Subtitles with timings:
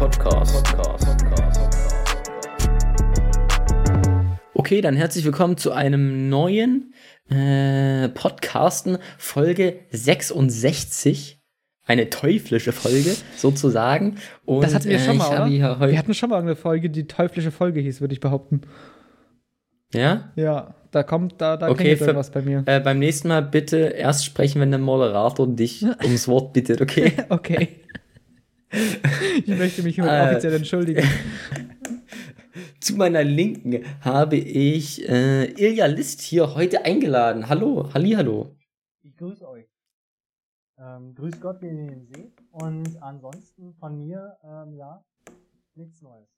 [0.00, 0.56] Podcast.
[4.54, 6.94] Okay, dann herzlich willkommen zu einem neuen
[7.28, 11.42] äh, Podcasten, Folge 66.
[11.84, 14.16] Eine teuflische Folge, sozusagen.
[14.46, 15.90] Und, das hatten wir schon mal, oder?
[15.90, 18.62] wir hatten schon mal eine Folge, die teuflische Folge hieß, würde ich behaupten.
[19.92, 20.32] Ja?
[20.34, 22.62] Ja, da kommt, da, da okay, für, was bei mir.
[22.64, 27.12] Äh, beim nächsten Mal bitte erst sprechen, wenn der Moderator dich ums Wort bittet, okay?
[27.28, 27.80] okay.
[29.46, 31.02] Ich möchte mich hiermit äh, offiziell entschuldigen.
[32.80, 37.48] Zu meiner Linken habe ich äh, Ilja List hier heute eingeladen.
[37.48, 38.56] Hallo, Halli, hallo.
[39.02, 39.66] Ich grüße euch.
[40.78, 42.32] Ähm, grüß Gott, wenn ihr ihn seht.
[42.52, 45.04] Und ansonsten von mir, ähm, ja,
[45.74, 46.28] nichts Neues.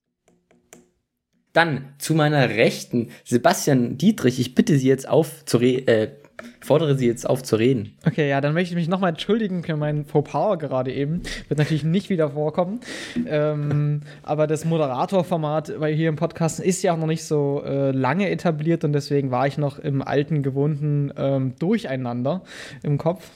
[1.52, 4.40] Dann zu meiner Rechten, Sebastian Dietrich.
[4.40, 5.86] Ich bitte Sie jetzt auf zu reden.
[5.86, 6.16] Äh,
[6.60, 7.96] fordere Sie jetzt auf zu reden.
[8.06, 11.22] Okay, ja, dann möchte ich mich nochmal entschuldigen für meinen Fauxpas gerade eben.
[11.48, 12.80] Wird natürlich nicht wieder vorkommen.
[13.26, 17.90] Ähm, aber das Moderatorformat bei hier im Podcast ist ja auch noch nicht so äh,
[17.90, 22.42] lange etabliert und deswegen war ich noch im alten, gewohnten ähm, Durcheinander
[22.82, 23.30] im Kopf.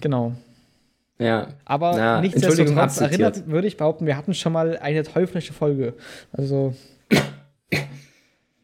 [0.00, 0.32] Genau.
[1.18, 1.48] Ja.
[1.66, 5.94] Aber ja, nichtsdestotrotz erinnert, würde ich behaupten, wir hatten schon mal eine teuflische Folge.
[6.32, 6.74] Also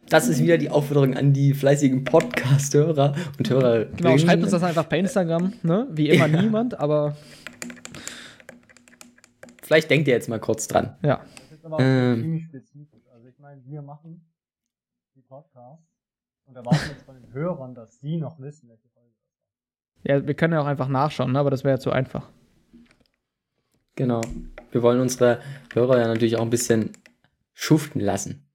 [0.09, 3.87] das ist wieder die Aufforderung an die fleißigen Podcast-Hörer und Hörer.
[3.87, 5.89] Genau, schreibt uns das einfach bei Instagram, ne?
[5.91, 6.43] Wie immer ja.
[6.43, 7.17] niemand, aber.
[9.63, 10.97] Vielleicht denkt ihr jetzt mal kurz dran.
[11.03, 11.25] Ja.
[11.51, 12.21] Das ist aber auch ähm.
[12.21, 13.03] ziemlich spezifisch.
[13.13, 14.25] Also ich meine, wir machen
[15.17, 15.85] die Podcasts
[16.45, 20.05] und erwarten jetzt von den Hörern, dass sie noch wissen, welche Folge das.
[20.05, 21.39] Ja, wir können ja auch einfach nachschauen, ne?
[21.41, 22.31] aber das wäre ja zu einfach.
[23.97, 24.21] Genau.
[24.71, 25.41] Wir wollen unsere
[25.73, 26.93] Hörer ja natürlich auch ein bisschen
[27.55, 28.47] schuften lassen.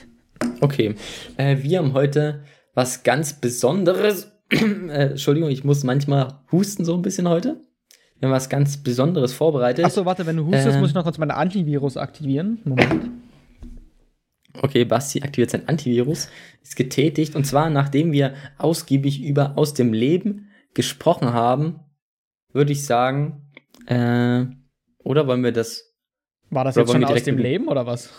[0.61, 0.95] okay.
[1.37, 2.43] Äh, wir haben heute
[2.73, 4.31] was ganz Besonderes.
[4.49, 7.61] äh, Entschuldigung, ich muss manchmal husten so ein bisschen heute.
[8.19, 9.85] Wir haben was ganz Besonderes vorbereitet.
[9.85, 12.59] Achso, warte, wenn du hustest, äh, muss ich noch kurz meine Antivirus aktivieren.
[12.65, 13.11] Moment.
[14.61, 16.29] Okay, Basti aktiviert sein Antivirus,
[16.61, 21.79] ist getätigt und zwar nachdem wir ausgiebig über aus dem Leben gesprochen haben,
[22.51, 23.51] würde ich sagen,
[23.85, 24.45] äh,
[24.97, 25.89] oder wollen wir das
[26.49, 28.09] war das jetzt schon aus dem Leben oder was?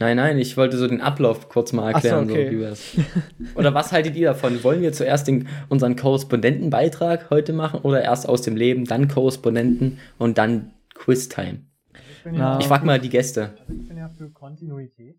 [0.00, 2.28] Nein, nein, ich wollte so den Ablauf kurz mal erklären.
[2.28, 2.74] So, okay.
[2.74, 3.02] so,
[3.56, 4.62] oder was haltet ihr davon?
[4.62, 9.98] Wollen wir zuerst den, unseren Korrespondentenbeitrag heute machen oder erst aus dem Leben, dann Korrespondenten
[10.18, 11.64] und dann Quiztime?
[12.24, 13.56] Ich, ja, ich frage mal die Gäste.
[13.58, 15.18] Also ich bin ja für Kontinuität.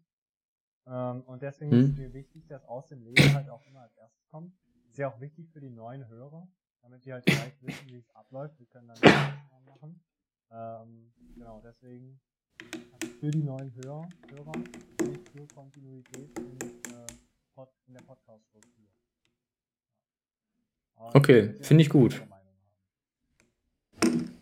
[0.88, 1.80] Ähm, und deswegen hm?
[1.82, 4.54] ist mir wichtig, dass aus dem Leben halt auch immer als erstes kommt.
[4.90, 6.48] Ist ja auch wichtig für die neuen Hörer,
[6.82, 8.58] damit die halt gleich wissen, wie es abläuft.
[8.58, 9.00] Wir können dann
[9.66, 10.02] machen.
[10.52, 12.20] Ähm, genau, deswegen
[13.20, 14.52] für die neuen Hörer, Hörer
[15.08, 18.86] nicht für Kontinuität in, äh, in der Podcast-Struktur.
[21.14, 22.22] Okay, finde ich gut.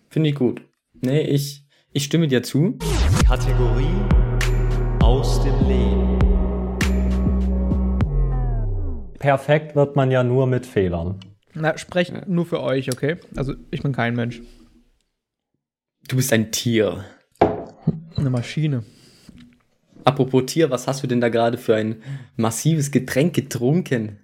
[0.09, 0.61] Finde ich gut.
[0.94, 2.77] Nee, ich, ich stimme dir zu.
[3.25, 3.85] Kategorie
[5.01, 6.19] aus dem Leben.
[9.19, 11.19] Perfekt wird man ja nur mit Fehlern.
[11.53, 13.17] Na, sprecht nur für euch, okay?
[13.35, 14.41] Also ich bin kein Mensch.
[16.07, 17.03] Du bist ein Tier.
[18.17, 18.83] Eine Maschine.
[20.03, 21.97] Apropos Tier, was hast du denn da gerade für ein
[22.35, 24.19] massives Getränk getrunken?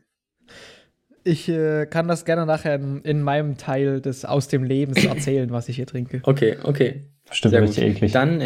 [1.23, 5.51] Ich äh, kann das gerne nachher in, in, meinem Teil des Aus dem Lebens erzählen,
[5.51, 6.21] was ich hier trinke.
[6.23, 7.01] Okay, okay.
[7.31, 8.11] Stimmt, Sehr richtig eklig.
[8.11, 8.41] Dann,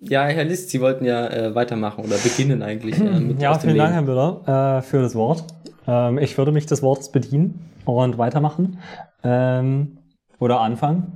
[0.00, 2.98] ja, Herr List, Sie wollten ja äh, weitermachen oder beginnen eigentlich.
[2.98, 5.44] Äh, mit ja, vielen Dank, Herr Müller, äh, für das Wort.
[5.86, 8.78] Ähm, ich würde mich des Wortes bedienen und weitermachen.
[9.22, 9.98] Ähm,
[10.38, 11.12] oder anfangen.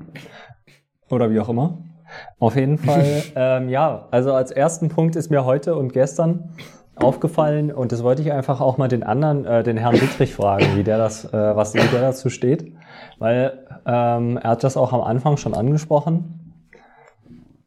[1.08, 1.89] Oder wie auch immer.
[2.38, 6.54] Auf jeden Fall, ähm, ja, also als ersten Punkt ist mir heute und gestern
[6.96, 10.76] aufgefallen und das wollte ich einfach auch mal den anderen, äh, den Herrn Dietrich fragen,
[10.76, 12.72] wie der das, äh, was der dazu steht,
[13.18, 16.54] weil ähm, er hat das auch am Anfang schon angesprochen.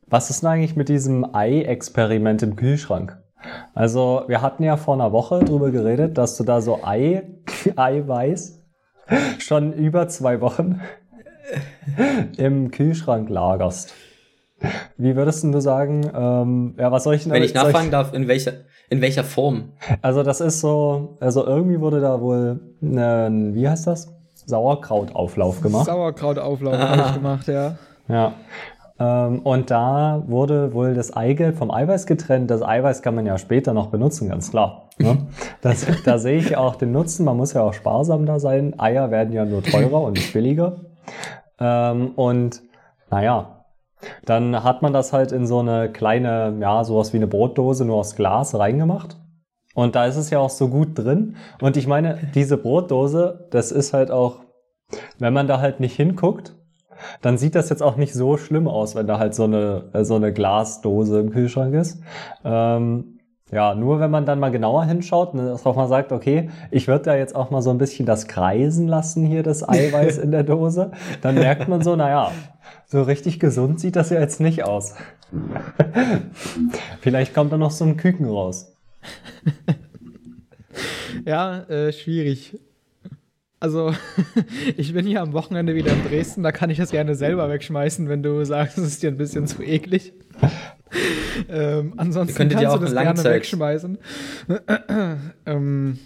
[0.08, 3.18] Was ist denn eigentlich mit diesem Ei-Experiment im Kühlschrank?
[3.74, 7.24] Also wir hatten ja vor einer Woche drüber geredet, dass du da so Ei,
[7.76, 8.62] Eiweiß
[9.40, 10.82] schon über zwei Wochen
[12.38, 13.94] im Kühlschrank lagerst.
[14.98, 18.14] Wie würdest du sagen, ähm, ja, was soll ich denn Wenn ich nachfragen ich, darf,
[18.14, 18.54] in welcher,
[18.90, 19.74] in welcher Form?
[20.02, 24.14] Also das ist so, also irgendwie wurde da wohl, ein, wie heißt das?
[24.46, 25.86] Sauerkrautauflauf gemacht.
[25.86, 26.90] Sauerkrautauflauf ah.
[26.90, 27.76] habe ich gemacht, ja.
[28.08, 28.34] Ja.
[29.00, 32.52] Ähm, und da wurde wohl das Eigelb vom Eiweiß getrennt.
[32.52, 34.90] Das Eiweiß kann man ja später noch benutzen, ganz klar.
[34.98, 35.18] Ne?
[35.62, 37.26] Das, da sehe ich auch den Nutzen.
[37.26, 38.80] Man muss ja auch sparsam da sein.
[38.80, 40.82] Eier werden ja nur teurer und nicht billiger.
[41.60, 42.62] Ähm, und
[43.10, 43.63] naja,
[44.26, 47.98] dann hat man das halt in so eine kleine, ja, sowas wie eine Brotdose nur
[47.98, 49.18] aus Glas reingemacht.
[49.76, 51.36] Und da ist es ja auch so gut drin.
[51.62, 54.42] Und ich meine, diese Brotdose, das ist halt auch,
[55.18, 56.56] wenn man da halt nicht hinguckt,
[57.22, 60.04] dann sieht das jetzt auch nicht so schlimm aus, wenn da halt so eine, äh,
[60.04, 62.02] so eine Glasdose im Kühlschrank ist.
[62.46, 63.13] Ähm,
[63.54, 66.88] ja, nur wenn man dann mal genauer hinschaut und dass auch mal sagt, okay, ich
[66.88, 70.32] würde da jetzt auch mal so ein bisschen das kreisen lassen hier, das Eiweiß in
[70.32, 70.92] der Dose,
[71.22, 72.32] dann merkt man so, naja,
[72.86, 74.96] so richtig gesund sieht das ja jetzt nicht aus.
[77.02, 78.76] Vielleicht kommt da noch so ein Küken raus.
[81.26, 82.60] ja, äh, schwierig.
[83.60, 83.94] Also,
[84.78, 88.10] ich bin hier am Wochenende wieder in Dresden, da kann ich das gerne selber wegschmeißen,
[88.10, 90.14] wenn du sagst, es ist dir ein bisschen zu eklig.
[91.50, 93.98] Ähm, ansonsten kannst du das gerne wegschmeißen.
[95.46, 96.00] ähm,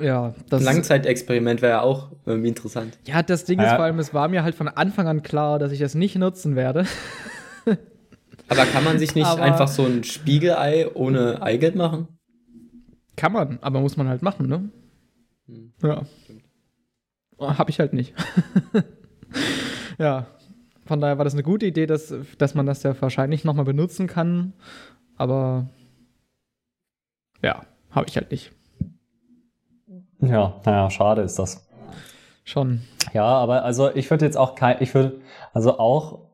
[0.00, 2.98] ja, das Langzeitexperiment wäre ja auch irgendwie interessant.
[3.06, 3.66] Ja, das Ding ja.
[3.66, 6.16] ist vor allem, es war mir halt von Anfang an klar, dass ich das nicht
[6.16, 6.84] nutzen werde.
[8.48, 12.06] Aber kann man sich nicht aber einfach so ein Spiegelei ohne Eigelb machen?
[13.16, 14.70] Kann man, aber muss man halt machen, ne?
[15.48, 15.72] Hm.
[15.82, 16.06] Ja.
[17.40, 18.14] Hab ich halt nicht.
[19.98, 20.26] ja.
[20.86, 24.06] Von daher war das eine gute Idee, dass, dass man das ja wahrscheinlich nochmal benutzen
[24.06, 24.52] kann.
[25.16, 25.68] Aber
[27.42, 28.52] ja, habe ich halt nicht.
[30.20, 31.68] Ja, naja, schade ist das.
[32.44, 32.82] Schon.
[33.12, 35.20] Ja, aber also ich würde jetzt auch kein, ich würde,
[35.52, 36.25] also auch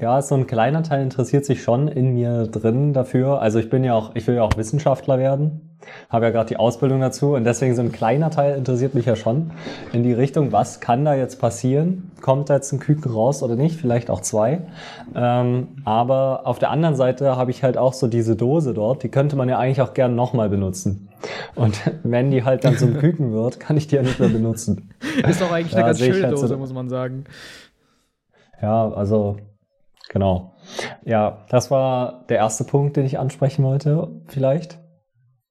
[0.00, 3.42] ja, so ein kleiner Teil interessiert sich schon in mir drin dafür.
[3.42, 5.76] Also ich bin ja auch, ich will ja auch Wissenschaftler werden,
[6.08, 9.14] habe ja gerade die Ausbildung dazu und deswegen so ein kleiner Teil interessiert mich ja
[9.14, 9.50] schon
[9.92, 12.12] in die Richtung, was kann da jetzt passieren?
[12.22, 13.76] Kommt da jetzt ein Küken raus oder nicht?
[13.76, 14.62] Vielleicht auch zwei.
[15.14, 19.10] Ähm, aber auf der anderen Seite habe ich halt auch so diese Dose dort, die
[19.10, 21.08] könnte man ja eigentlich auch gern nochmal benutzen.
[21.54, 24.90] Und wenn die halt dann zum Küken wird, kann ich die ja nicht mehr benutzen.
[25.28, 27.24] Ist doch eigentlich eine ganz schöne halt Dose, so, muss man sagen.
[28.62, 29.36] Ja, also
[30.10, 30.54] Genau.
[31.04, 34.80] Ja, das war der erste Punkt, den ich ansprechen wollte, vielleicht.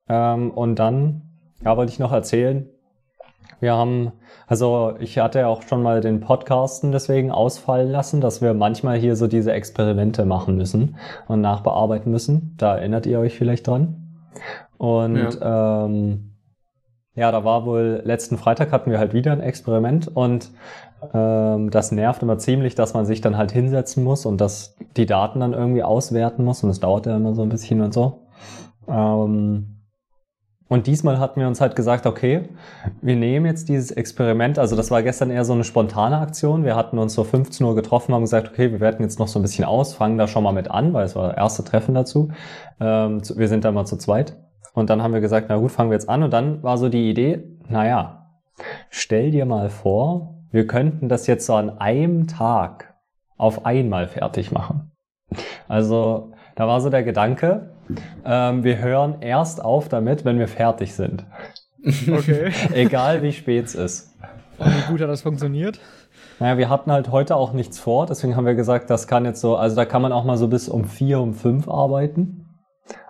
[0.09, 1.21] Ähm, und dann,
[1.63, 2.67] ja, wollte ich noch erzählen.
[3.61, 4.11] Wir haben,
[4.47, 8.97] also ich hatte ja auch schon mal den Podcasten deswegen ausfallen lassen, dass wir manchmal
[8.97, 10.97] hier so diese Experimente machen müssen
[11.29, 12.55] und nachbearbeiten müssen.
[12.57, 14.27] Da erinnert ihr euch vielleicht dran.
[14.77, 15.85] Und ja.
[15.85, 16.35] ähm,
[17.15, 20.51] ja, da war wohl letzten Freitag hatten wir halt wieder ein Experiment und
[21.13, 25.05] ähm, das nervt immer ziemlich, dass man sich dann halt hinsetzen muss und dass die
[25.05, 28.27] Daten dann irgendwie auswerten muss und es dauert ja immer so ein bisschen und so.
[28.87, 29.79] Ähm,
[30.69, 32.47] und diesmal hatten wir uns halt gesagt, okay,
[33.01, 36.63] wir nehmen jetzt dieses Experiment, also das war gestern eher so eine spontane Aktion.
[36.63, 39.39] Wir hatten uns so 15 Uhr getroffen, haben gesagt, okay, wir werten jetzt noch so
[39.39, 41.95] ein bisschen aus, fangen da schon mal mit an, weil es war das erste Treffen
[41.95, 42.29] dazu.
[42.79, 44.37] Ähm, wir sind da mal zu zweit.
[44.73, 46.21] Und dann haben wir gesagt, na gut, fangen wir jetzt an.
[46.21, 48.29] Und dann war so die Idee, naja,
[48.91, 52.95] stell dir mal vor, wir könnten das jetzt so an einem Tag
[53.37, 54.91] auf einmal fertig machen.
[55.67, 57.71] Also da war so der Gedanke,
[58.25, 61.25] ähm, wir hören erst auf damit, wenn wir fertig sind.
[61.83, 62.51] Okay.
[62.73, 64.15] Egal wie spät es ist.
[64.57, 65.79] Und wie gut hat das funktioniert?
[66.39, 69.41] Naja, wir hatten halt heute auch nichts vor, deswegen haben wir gesagt, das kann jetzt
[69.41, 72.45] so, also da kann man auch mal so bis um vier, um fünf arbeiten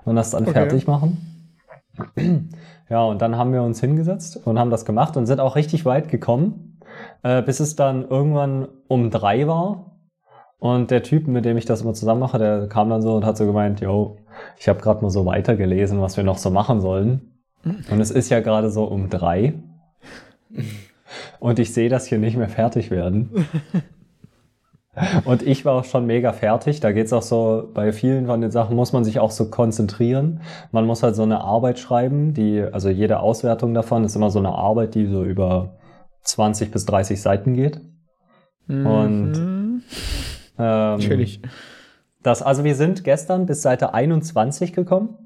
[0.03, 0.53] und das dann okay.
[0.53, 1.49] fertig machen.
[2.89, 5.85] Ja, und dann haben wir uns hingesetzt und haben das gemacht und sind auch richtig
[5.85, 6.68] weit gekommen,
[7.23, 9.97] äh, bis es dann irgendwann um drei war.
[10.59, 13.25] Und der Typ, mit dem ich das immer zusammen mache, der kam dann so und
[13.25, 14.17] hat so gemeint, yo,
[14.57, 17.39] ich habe gerade mal so weitergelesen, was wir noch so machen sollen.
[17.63, 19.53] Und es ist ja gerade so um drei.
[21.39, 23.45] Und ich sehe das hier nicht mehr fertig werden.
[25.23, 26.79] Und ich war auch schon mega fertig.
[26.81, 30.41] Da geht's auch so, bei vielen von den Sachen muss man sich auch so konzentrieren.
[30.71, 34.39] Man muss halt so eine Arbeit schreiben, die, also jede Auswertung davon ist immer so
[34.39, 35.78] eine Arbeit, die so über
[36.29, 37.81] 20 bis 30 Seiten geht.
[38.67, 38.85] Mhm.
[38.85, 39.81] Und ähm,
[40.57, 41.41] natürlich.
[42.21, 45.17] Das, also wir sind gestern bis Seite 21 gekommen.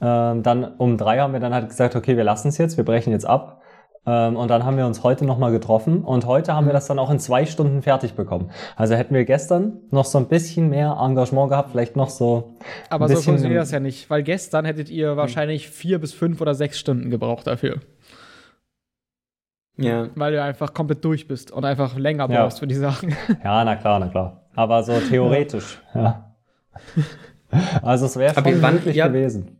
[0.00, 2.84] Ähm, dann um drei haben wir dann halt gesagt, okay, wir lassen es jetzt, wir
[2.84, 3.62] brechen jetzt ab.
[4.06, 6.98] Ähm, und dann haben wir uns heute nochmal getroffen und heute haben wir das dann
[6.98, 8.50] auch in zwei Stunden fertig bekommen.
[8.76, 12.56] Also hätten wir gestern noch so ein bisschen mehr Engagement gehabt, vielleicht noch so.
[12.88, 16.54] Aber so funktioniert das ja nicht, weil gestern hättet ihr wahrscheinlich vier bis fünf oder
[16.54, 17.80] sechs Stunden gebraucht dafür.
[19.78, 20.08] Ja.
[20.14, 22.60] Weil du einfach komplett durch bist und einfach länger brauchst ja.
[22.60, 23.14] für die Sachen.
[23.44, 24.42] Ja, na klar, na klar.
[24.54, 26.34] Aber so theoretisch, ja.
[27.82, 29.56] Also es wäre schon möglich gewesen.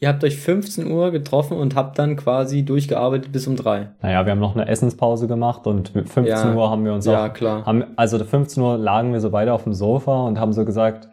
[0.00, 3.90] Ihr habt euch 15 Uhr getroffen und habt dann quasi durchgearbeitet bis um drei.
[4.02, 7.26] Naja, wir haben noch eine Essenspause gemacht und 15 ja, Uhr haben wir uns ja,
[7.26, 7.32] auch.
[7.32, 7.64] klar.
[7.64, 11.08] Haben, also 15 Uhr lagen wir so beide auf dem Sofa und haben so gesagt,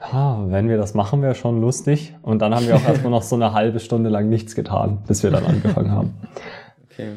[0.00, 2.14] ah, wenn wir das machen, wäre schon lustig.
[2.22, 5.22] Und dann haben wir auch erstmal noch so eine halbe Stunde lang nichts getan, bis
[5.22, 6.14] wir dann angefangen haben.
[6.92, 7.12] Okay.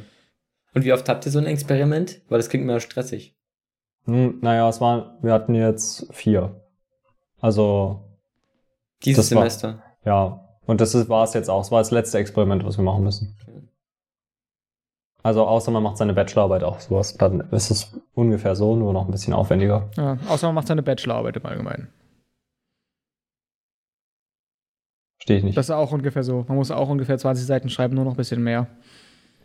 [0.75, 2.21] Und wie oft habt ihr so ein Experiment?
[2.29, 3.35] Weil das klingt mir stressig.
[4.03, 6.61] Hm, naja, es war, wir hatten jetzt vier.
[7.39, 8.03] Also.
[9.03, 9.81] Dieses Semester.
[10.03, 11.61] War, ja, und das war es jetzt auch.
[11.61, 13.37] Es war das letzte Experiment, was wir machen müssen.
[15.23, 19.05] Also außer man macht seine Bachelorarbeit auch sowas, dann ist es ungefähr so, nur noch
[19.05, 19.89] ein bisschen aufwendiger.
[19.97, 21.87] Ja, außer man macht seine Bachelorarbeit im Allgemeinen.
[25.17, 25.57] Verstehe ich nicht.
[25.57, 26.45] Das ist auch ungefähr so.
[26.47, 28.67] Man muss auch ungefähr 20 Seiten schreiben, nur noch ein bisschen mehr.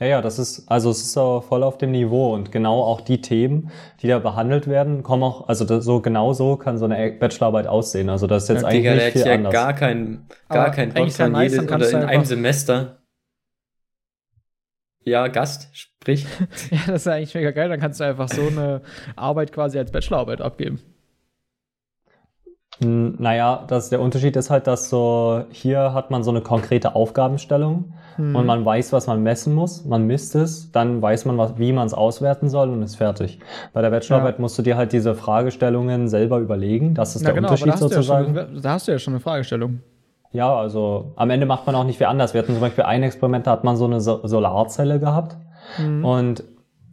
[0.01, 3.03] Ja, ja, das ist, also es ist auch voll auf dem Niveau und genau auch
[3.03, 6.87] die Themen, die da behandelt werden, kommen auch, also das, so genau so kann so
[6.87, 8.09] eine Bachelorarbeit aussehen.
[8.09, 9.53] Also das ist jetzt Ja, eigentlich Digga, nicht viel ja anders.
[9.53, 12.97] gar keinen gar Aber ja dran, nice, jedes, oder in einem Semester.
[15.05, 16.27] Ja, Gast, sprich.
[16.71, 17.69] Ja, das ist eigentlich mega geil.
[17.69, 18.81] Dann kannst du einfach so eine
[19.17, 20.81] Arbeit quasi als Bachelorarbeit abgeben.
[22.83, 27.93] Naja, das, der Unterschied ist halt, dass so, hier hat man so eine konkrete Aufgabenstellung
[28.17, 28.35] Hm.
[28.35, 31.73] und man weiß, was man messen muss, man misst es, dann weiß man, was, wie
[31.73, 33.39] man es auswerten soll und ist fertig.
[33.73, 37.35] Bei der Bachelorarbeit musst du dir halt diese Fragestellungen selber überlegen, das ist Na der
[37.35, 38.35] genau, Unterschied du ja sozusagen.
[38.35, 39.81] schon, da hast du ja schon eine Fragestellung.
[40.33, 42.35] Ja, also am Ende macht man auch nicht viel anders.
[42.35, 45.37] Wir hatten zum Beispiel ein Experiment, da hat man so eine so Solarzelle gehabt
[45.79, 46.05] Mhm.
[46.05, 46.45] und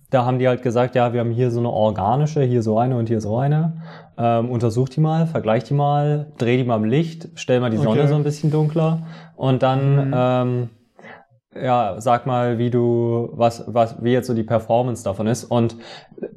[0.10, 2.96] da haben die halt gesagt, ja, wir haben hier so eine organische, hier so eine
[2.98, 3.74] und hier so eine.
[4.18, 7.78] Ähm, untersuch die mal, vergleich die mal, dreh die mal im Licht, stell mal die
[7.78, 8.08] Sonne Okay.
[8.08, 9.00] so ein bisschen dunkler
[9.36, 10.14] und dann Mhm.
[10.16, 10.70] ähm,
[11.60, 15.44] ja, sag mal, wie du, was, was, wie jetzt so die Performance davon ist.
[15.46, 15.76] Und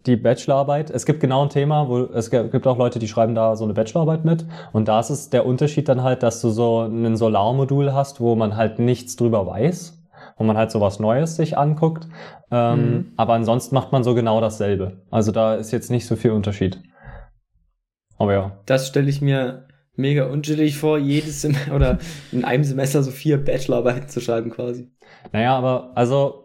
[0.06, 3.54] die Bachelorarbeit, es gibt genau ein Thema, wo es gibt auch Leute, die schreiben da
[3.56, 4.46] so eine Bachelorarbeit mit.
[4.72, 8.34] Und da ist es der Unterschied dann halt, dass du so ein Solarmodul hast, wo
[8.34, 9.99] man halt nichts drüber weiß,
[10.40, 12.08] wo man halt so was Neues sich anguckt.
[12.50, 13.12] Ähm, Mhm.
[13.18, 15.02] Aber ansonsten macht man so genau dasselbe.
[15.10, 16.80] Also da ist jetzt nicht so viel Unterschied.
[18.16, 18.52] Aber ja.
[18.64, 19.66] Das stelle ich mir
[19.96, 21.98] mega unschuldig vor, jedes Sem oder
[22.32, 24.90] in einem Semester so vier Bachelorarbeiten zu schreiben quasi.
[25.32, 26.44] Naja, aber also,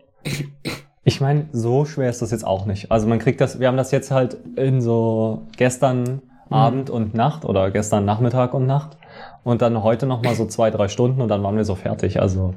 [1.05, 2.91] ich meine, so schwer ist das jetzt auch nicht.
[2.91, 7.45] Also man kriegt das, wir haben das jetzt halt in so gestern Abend und Nacht
[7.45, 8.97] oder gestern Nachmittag und Nacht
[9.45, 12.21] und dann heute nochmal so zwei, drei Stunden und dann waren wir so fertig.
[12.21, 12.53] Also,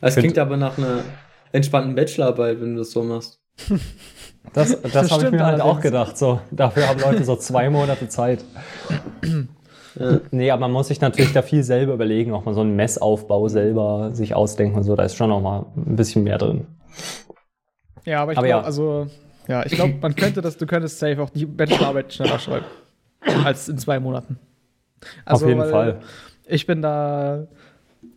[0.00, 1.00] Das klingt aber nach einer
[1.52, 3.40] entspannten Bachelorarbeit, wenn du das so machst.
[4.52, 6.16] das, das, Das habe ich mir halt auch gedacht.
[6.16, 8.44] So, dafür haben Leute so zwei Monate Zeit.
[9.98, 10.20] Ja.
[10.30, 13.48] Nee, aber man muss sich natürlich da viel selber überlegen, auch mal so einen Messaufbau
[13.48, 14.94] selber sich ausdenken und so.
[14.94, 16.66] Da ist schon noch mal ein bisschen mehr drin.
[18.04, 18.60] Ja, aber ich glaube, ja.
[18.60, 19.08] also,
[19.48, 22.66] ja, ich glaube, man könnte das, du könntest safe auch die Bachelorarbeit schneller schreiben.
[23.44, 24.38] Als in zwei Monaten.
[25.24, 26.00] Also, Auf jeden weil Fall.
[26.46, 27.46] Ich bin da,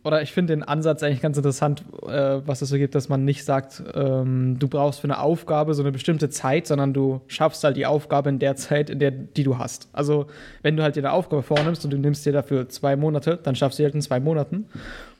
[0.04, 3.24] oder ich finde den Ansatz eigentlich ganz interessant, äh, was es so gibt, dass man
[3.24, 7.62] nicht sagt, ähm, du brauchst für eine Aufgabe so eine bestimmte Zeit, sondern du schaffst
[7.62, 9.88] halt die Aufgabe in der Zeit, in der, die du hast.
[9.92, 10.26] Also,
[10.62, 13.54] wenn du halt dir eine Aufgabe vornimmst und du nimmst dir dafür zwei Monate, dann
[13.54, 14.66] schaffst du die halt in zwei Monaten.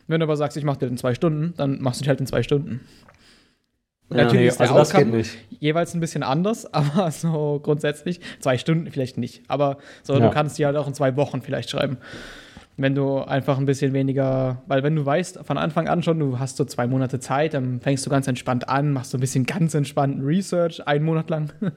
[0.08, 2.20] Wenn du aber sagst, ich mache dir in zwei Stunden, dann machst du die halt
[2.20, 2.80] in zwei Stunden.
[4.10, 4.16] Ja.
[4.24, 5.22] Natürlich Nee, ist der also Outcome
[5.60, 9.42] jeweils ein bisschen anders, aber so grundsätzlich zwei Stunden vielleicht nicht.
[9.48, 10.20] Aber so, Ja.
[10.20, 11.98] du kannst die halt auch in zwei Wochen vielleicht schreiben.
[12.78, 16.38] Wenn du einfach ein bisschen weniger, weil wenn du weißt von Anfang an schon, du
[16.38, 19.44] hast so zwei Monate Zeit, dann fängst du ganz entspannt an, machst so ein bisschen
[19.44, 21.52] ganz entspannten Research, einen Monat lang.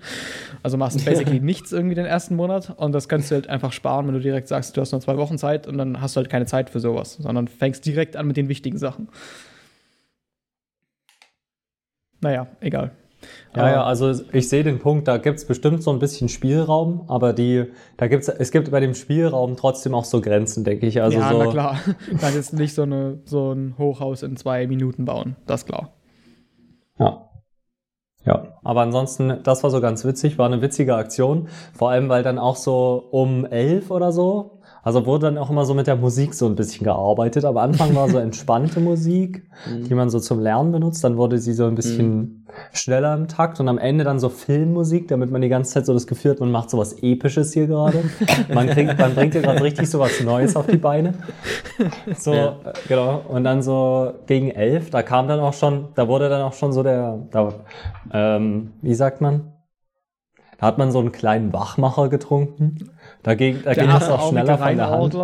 [0.63, 4.07] Also machst basically nichts irgendwie den ersten Monat und das kannst du halt einfach sparen,
[4.07, 6.29] wenn du direkt sagst, du hast nur zwei Wochen Zeit und dann hast du halt
[6.29, 9.09] keine Zeit für sowas, sondern fängst direkt an mit den wichtigen Sachen.
[12.21, 12.91] Naja, egal.
[13.55, 17.33] Ja, ja, also ich sehe den Punkt, da gibt's bestimmt so ein bisschen Spielraum, aber
[17.33, 17.65] die,
[17.97, 21.01] da gibt's, es gibt bei dem Spielraum trotzdem auch so Grenzen, denke ich.
[21.01, 21.79] Also ja, so, na klar.
[22.09, 25.35] Du kannst jetzt nicht so, eine, so ein Hochhaus in zwei Minuten bauen.
[25.45, 25.93] Das klar.
[26.99, 27.29] Ja.
[28.25, 31.47] Ja, aber ansonsten, das war so ganz witzig, war eine witzige Aktion.
[31.73, 34.54] Vor allem, weil dann auch so um elf oder so,
[34.85, 37.43] also wurde dann auch immer so mit der Musik so ein bisschen gearbeitet.
[37.43, 39.49] Am Anfang war so entspannte Musik,
[39.89, 41.03] die man so zum Lernen benutzt.
[41.03, 45.07] Dann wurde sie so ein bisschen schneller im Takt und am Ende dann so Filmmusik,
[45.07, 47.65] damit man die ganze Zeit so das Gefühl hat, man macht so was Episches hier
[47.65, 48.03] gerade.
[48.53, 51.15] Man, kriegt, man bringt hier gerade richtig so was Neues auf die Beine.
[52.15, 52.47] So, Ja.
[52.63, 53.23] äh, genau.
[53.27, 56.71] Und dann so gegen elf, da kam dann auch schon, da wurde dann auch schon
[56.71, 57.53] so der, da,
[58.13, 59.51] ähm, wie sagt man?
[60.59, 62.91] Da hat man so einen kleinen Wachmacher getrunken.
[63.25, 65.15] Dagegen, da ging das auch schneller von der Hand.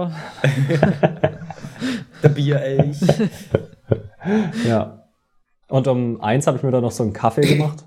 [2.24, 3.00] Der Bierelch.
[4.68, 5.08] Ja.
[5.68, 7.86] Und um eins habe ich mir dann noch so einen Kaffee gemacht.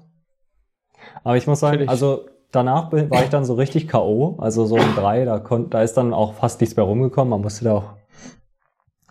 [1.23, 1.89] Aber ich muss sagen, Chillig.
[1.89, 4.37] also danach war ich dann so richtig K.O.
[4.39, 7.31] Also so um drei, da, da ist dann auch fast nichts mehr rumgekommen.
[7.31, 7.93] Man musste da auch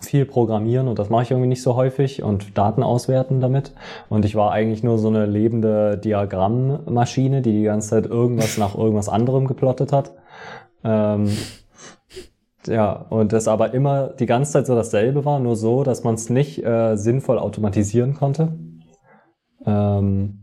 [0.02, 3.74] viel programmieren und das mache ich irgendwie nicht so häufig und Daten auswerten damit.
[4.10, 8.76] Und ich war eigentlich nur so eine lebende Diagrammmaschine, die die ganze Zeit irgendwas nach
[8.78, 10.12] irgendwas anderem geplottet hat.
[10.84, 11.30] Ähm,
[12.68, 16.16] ja, und das aber immer die ganze Zeit so dasselbe war, nur so, dass man
[16.16, 18.58] es nicht äh, sinnvoll automatisieren konnte.
[19.66, 20.40] Ähm,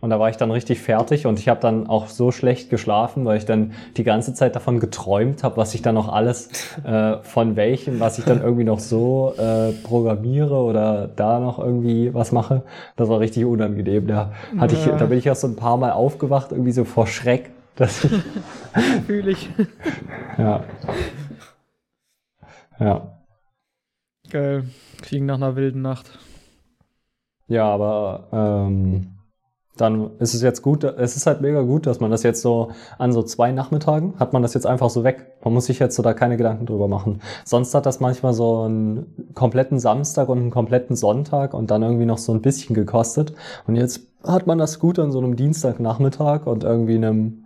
[0.00, 3.24] Und da war ich dann richtig fertig und ich habe dann auch so schlecht geschlafen,
[3.24, 6.50] weil ich dann die ganze Zeit davon geträumt habe, was ich dann noch alles
[6.84, 12.12] äh, von welchem, was ich dann irgendwie noch so äh, programmiere oder da noch irgendwie
[12.12, 12.62] was mache.
[12.96, 14.06] Das war richtig unangenehm.
[14.06, 17.06] Da hatte ich, da bin ich auch so ein paar Mal aufgewacht, irgendwie so vor
[17.06, 18.12] Schreck, dass ich.
[19.06, 19.50] Fühle ich.
[20.38, 20.64] ja.
[22.78, 23.20] Ja.
[24.30, 24.64] Geil.
[25.02, 26.18] Kriegen nach einer wilden Nacht.
[27.48, 29.16] Ja, aber ähm,
[29.76, 32.70] dann ist es jetzt gut, es ist halt mega gut, dass man das jetzt so
[32.98, 35.36] an so zwei Nachmittagen hat man das jetzt einfach so weg.
[35.44, 37.20] Man muss sich jetzt so da keine Gedanken drüber machen.
[37.44, 42.06] Sonst hat das manchmal so einen kompletten Samstag und einen kompletten Sonntag und dann irgendwie
[42.06, 43.34] noch so ein bisschen gekostet.
[43.66, 47.45] Und jetzt hat man das gut an so einem Dienstagnachmittag und irgendwie einem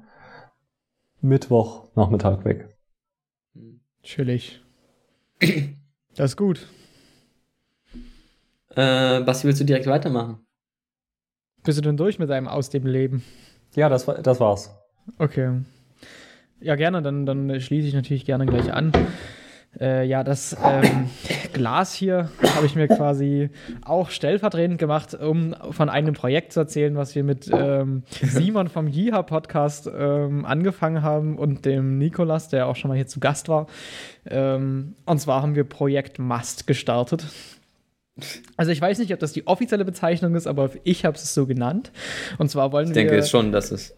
[1.23, 2.77] Mittwochnachmittag weg.
[4.03, 4.61] Chillig.
[6.15, 6.67] Das ist gut.
[8.71, 10.47] Äh, Basti, willst du direkt weitermachen?
[11.63, 13.23] Bist du denn durch mit deinem Aus dem Leben?
[13.75, 14.75] Ja, das, war, das war's.
[15.19, 15.61] Okay.
[16.61, 18.93] Ja, gerne, dann, dann schließe ich natürlich gerne gleich an.
[19.79, 21.09] Äh, ja, das ähm,
[21.53, 23.51] Glas hier habe ich mir quasi
[23.85, 28.89] auch stellvertretend gemacht, um von einem Projekt zu erzählen, was wir mit ähm, Simon vom
[28.89, 33.49] Jiha Podcast ähm, angefangen haben und dem Nikolas, der auch schon mal hier zu Gast
[33.49, 33.69] war.
[34.27, 37.27] Ähm, und zwar haben wir Projekt Must gestartet.
[38.57, 41.47] Also ich weiß nicht, ob das die offizielle Bezeichnung ist, aber ich habe es so
[41.47, 41.91] genannt.
[42.39, 43.03] Und zwar wollen Ich wir.
[43.03, 43.95] denke jetzt schon, dass es.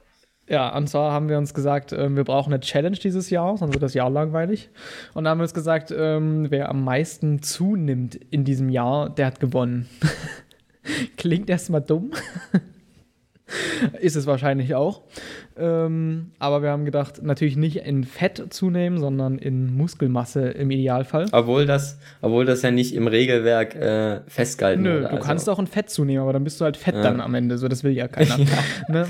[0.52, 3.73] Ja, und zwar haben wir uns gesagt, ähm, wir brauchen eine Challenge dieses Jahr, sonst
[3.73, 4.68] wird das Jahr langweilig.
[5.14, 9.26] Und dann haben wir uns gesagt, ähm, wer am meisten zunimmt in diesem Jahr, der
[9.28, 9.88] hat gewonnen.
[11.16, 12.11] Klingt erstmal dumm.
[14.00, 15.02] Ist es wahrscheinlich auch.
[15.56, 21.26] Ähm, aber wir haben gedacht, natürlich nicht in Fett zunehmen, sondern in Muskelmasse im Idealfall.
[21.32, 25.00] Obwohl das, obwohl das ja nicht im Regelwerk äh, festgehalten Nö, wurde.
[25.02, 25.23] du also.
[25.26, 27.02] kannst auch in Fett zunehmen, aber dann bist du halt fett Ja.
[27.02, 27.56] dann am Ende.
[27.56, 28.37] So, das will ja keiner.
[28.88, 29.06] Ne?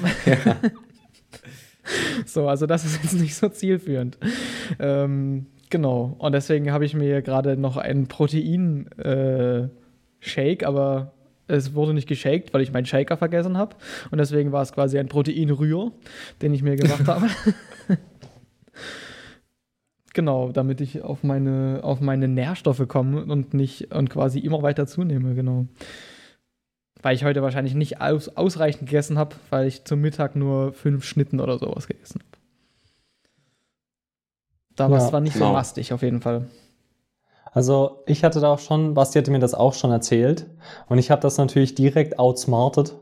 [2.26, 4.18] So, also das ist jetzt nicht so zielführend.
[4.78, 6.16] Ähm, genau.
[6.18, 11.12] Und deswegen habe ich mir gerade noch einen Protein-Shake, aber
[11.48, 13.76] es wurde nicht geshaked, weil ich meinen Shaker vergessen habe.
[14.10, 15.92] Und deswegen war es quasi ein Proteinrühr,
[16.40, 17.28] den ich mir gemacht habe.
[20.14, 24.86] genau, damit ich auf meine, auf meine Nährstoffe komme und nicht und quasi immer weiter
[24.86, 25.66] zunehme, genau.
[27.02, 31.04] Weil ich heute wahrscheinlich nicht aus, ausreichend gegessen habe, weil ich zum Mittag nur fünf
[31.04, 32.42] Schnitten oder sowas gegessen habe.
[34.76, 35.52] Da war es Ja, zwar nicht so genau.
[35.52, 36.46] mastig auf jeden Fall.
[37.52, 40.46] Also ich hatte da auch schon, Basti hatte mir das auch schon erzählt
[40.88, 42.96] und ich habe das natürlich direkt outsmartet,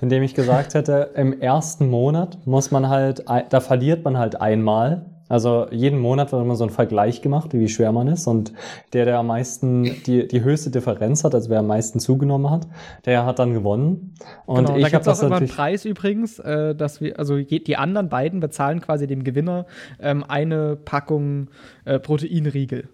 [0.00, 5.06] indem ich gesagt hätte, im ersten Monat muss man halt, da verliert man halt einmal.
[5.28, 8.52] Also jeden Monat wird immer so ein Vergleich gemacht, wie schwer man ist und
[8.92, 12.66] der, der am meisten, die, die höchste Differenz hat, also wer am meisten zugenommen hat,
[13.04, 14.14] der hat dann gewonnen.
[14.46, 17.18] Und genau, ich da habe gibt es auch immer einen Preis übrigens, äh, dass wir,
[17.18, 19.66] also je, die anderen beiden bezahlen quasi dem Gewinner
[20.00, 21.48] ähm, eine Packung
[21.84, 22.88] äh, Proteinriegel.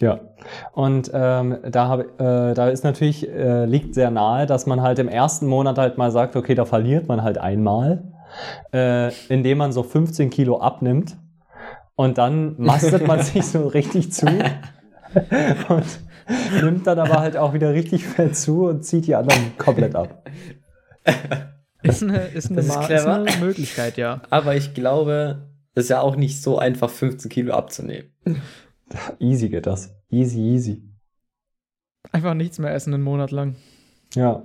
[0.00, 0.20] Ja,
[0.72, 4.98] und ähm, da, hab, äh, da ist natürlich, äh, liegt sehr nahe, dass man halt
[4.98, 8.02] im ersten Monat halt mal sagt, okay, da verliert man halt einmal,
[8.72, 11.16] äh, indem man so 15 Kilo abnimmt
[11.96, 14.26] und dann mastet man sich so richtig zu
[15.68, 16.00] und
[16.62, 20.24] nimmt dann aber halt auch wieder richtig fett zu und zieht die anderen komplett ab.
[21.82, 24.22] Ist eine, ist eine, ist ist eine Möglichkeit, ja.
[24.30, 28.10] Aber ich glaube, es ist ja auch nicht so einfach, 15 Kilo abzunehmen.
[29.18, 29.94] Easy geht das.
[30.10, 30.82] Easy, easy.
[32.12, 33.56] Einfach nichts mehr essen einen Monat lang.
[34.14, 34.44] Ja.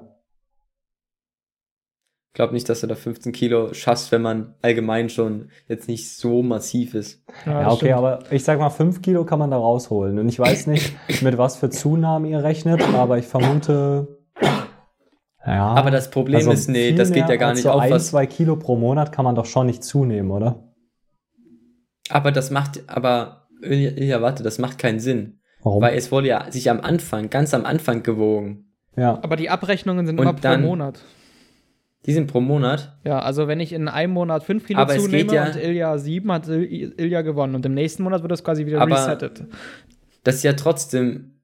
[2.35, 6.17] Ich glaube nicht, dass du da 15 Kilo schaffst, wenn man allgemein schon jetzt nicht
[6.17, 7.23] so massiv ist.
[7.45, 7.93] Ja, das okay, stimmt.
[7.93, 10.19] aber ich sag mal, 5 Kilo kann man da rausholen.
[10.19, 14.17] Und ich weiß nicht, mit was für Zunahmen ihr rechnet, aber ich vermute.
[15.45, 15.67] Ja.
[15.75, 17.91] Aber das Problem also ist, nee, das geht ja gar als nicht so auf, ein,
[17.91, 18.07] was.
[18.07, 20.61] zwei Kilo pro Monat kann man doch schon nicht zunehmen, oder?
[22.09, 25.39] Aber das macht, aber, ja, warte, das macht keinen Sinn.
[25.63, 25.81] Warum?
[25.81, 28.73] Weil es wurde ja sich am Anfang, ganz am Anfang gewogen.
[28.97, 29.17] ja.
[29.23, 31.01] Aber die Abrechnungen sind Und immer pro dann- Monat.
[32.05, 32.95] Die sind pro Monat.
[33.03, 36.31] Ja, also wenn ich in einem Monat 5 Kilo Aber zunehme ja- und Ilja 7,
[36.31, 37.55] hat Il- Ilja gewonnen.
[37.55, 39.43] Und im nächsten Monat wird das quasi wieder Aber- resettet.
[40.23, 41.41] Das ist ja trotzdem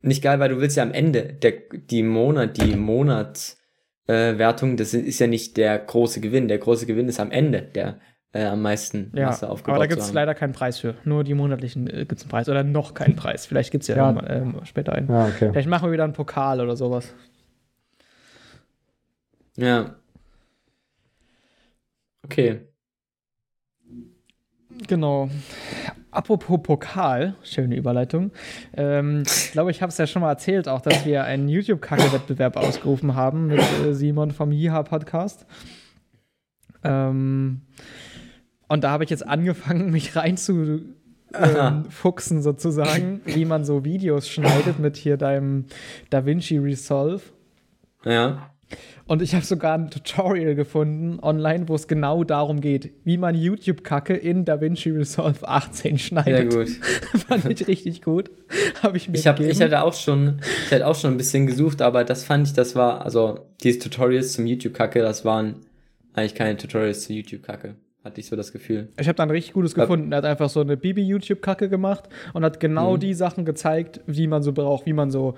[0.00, 1.52] nicht geil, weil du willst ja am Ende der,
[1.90, 6.48] die Monat, die Monatswertung, äh, das ist ja nicht der große Gewinn.
[6.48, 7.98] Der große Gewinn ist am Ende, der
[8.32, 10.94] äh, am meisten Ja, Masse aufgebaut aber da gibt es leider keinen Preis für.
[11.04, 12.48] Nur die monatlichen äh, gibt es einen Preis.
[12.48, 13.46] Oder noch keinen Preis.
[13.46, 14.08] Vielleicht gibt es ja, Ja.
[14.10, 15.08] irgendwann, ähm, später einen.
[15.08, 15.48] Ja, okay.
[15.52, 17.14] Vielleicht machen wir wieder einen Pokal oder sowas.
[19.58, 19.96] Ja.
[22.24, 22.60] Okay.
[24.86, 25.28] Genau.
[26.12, 28.30] Apropos Pokal, schöne Überleitung.
[28.74, 32.56] Ähm, ich glaube, ich habe es ja schon mal erzählt, auch, dass wir einen YouTube-Kacke-Wettbewerb
[32.56, 35.44] ausgerufen haben mit äh, Simon vom Jiha Podcast.
[36.84, 37.62] Ähm,
[38.68, 40.94] und da habe ich jetzt angefangen, mich reinzufuchsen,
[41.34, 45.66] ähm, sozusagen, wie man so Videos schneidet mit hier deinem
[46.10, 47.22] DaVinci Resolve.
[48.04, 48.50] Ja.
[49.06, 53.34] Und ich habe sogar ein Tutorial gefunden online, wo es genau darum geht, wie man
[53.34, 56.52] YouTube-Kacke in DaVinci Resolve 18 schneidet.
[56.52, 56.68] Sehr gut.
[57.26, 58.30] fand ich richtig gut.
[58.82, 61.46] Habe ich mir ich, hab, ich hatte auch schon, ich hatte auch schon ein bisschen
[61.46, 65.56] gesucht, aber das fand ich, das war, also diese Tutorials zum YouTube-Kacke, das waren
[66.12, 67.76] eigentlich keine Tutorials zu YouTube-Kacke.
[68.04, 68.88] Hatte ich so das Gefühl.
[68.98, 70.12] Ich habe da ein richtig gutes gefunden.
[70.12, 73.00] Er hat einfach so eine Bibi-YouTube-Kacke gemacht und hat genau mhm.
[73.00, 75.34] die Sachen gezeigt, wie man so braucht, wie man so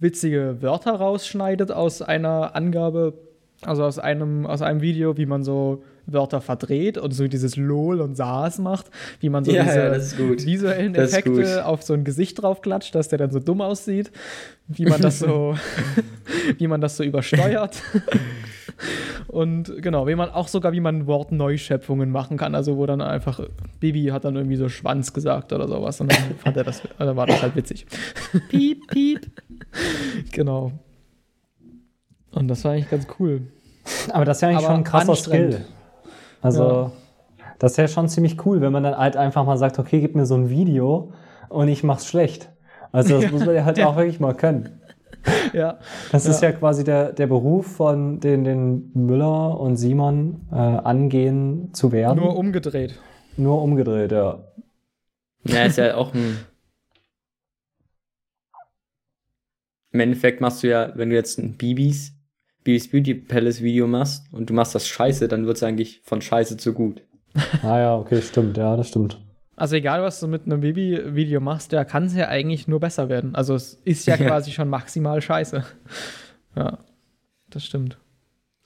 [0.00, 3.14] witzige Wörter rausschneidet aus einer Angabe,
[3.62, 8.00] also aus einem, aus einem Video, wie man so Wörter verdreht und so dieses LOL
[8.00, 8.86] und SARS macht,
[9.20, 13.18] wie man so ja, diese ja, visuellen Effekte auf so ein Gesicht draufklatscht, dass der
[13.18, 14.10] dann so dumm aussieht,
[14.68, 15.56] wie man das so,
[16.58, 17.82] wie man das so übersteuert.
[19.26, 23.40] Und genau, wie man auch sogar, wie man Wortneuschöpfungen machen kann, also wo dann einfach
[23.80, 27.16] Bibi hat dann irgendwie so Schwanz gesagt oder sowas und dann fand er das, dann
[27.16, 27.86] war das halt witzig.
[28.48, 29.26] piep, piep.
[30.32, 30.72] genau.
[32.32, 33.42] Und das war eigentlich ganz cool.
[34.12, 35.64] Aber das ist ja eigentlich Aber schon ein krasser Skill.
[36.40, 36.92] Also, ja.
[37.58, 40.14] das ist ja schon ziemlich cool, wenn man dann halt einfach mal sagt, okay, gib
[40.14, 41.12] mir so ein Video
[41.48, 42.50] und ich mach's schlecht.
[42.92, 43.30] Also das ja.
[43.30, 44.80] muss man ja halt auch wirklich mal können.
[45.52, 45.78] ja.
[46.12, 51.72] Das ist ja quasi der, der Beruf von den, den Müller und Simon äh, angehen
[51.72, 52.18] zu werden.
[52.18, 52.98] Nur umgedreht.
[53.36, 54.44] Nur umgedreht, ja.
[55.44, 56.38] Ja, ist ja auch ein.
[59.90, 62.12] Im Endeffekt machst du ja, wenn du jetzt ein Bibis,
[62.62, 66.20] Bibis Beauty Palace Video machst und du machst das scheiße, dann wird es eigentlich von
[66.20, 67.02] scheiße zu gut.
[67.62, 69.18] ah ja, okay, stimmt, ja, das stimmt.
[69.58, 73.08] Also egal, was du mit einem Baby-Video machst, da kann es ja eigentlich nur besser
[73.08, 73.34] werden.
[73.34, 75.64] Also es ist ja quasi schon maximal scheiße.
[76.56, 76.78] Ja,
[77.50, 77.98] das stimmt.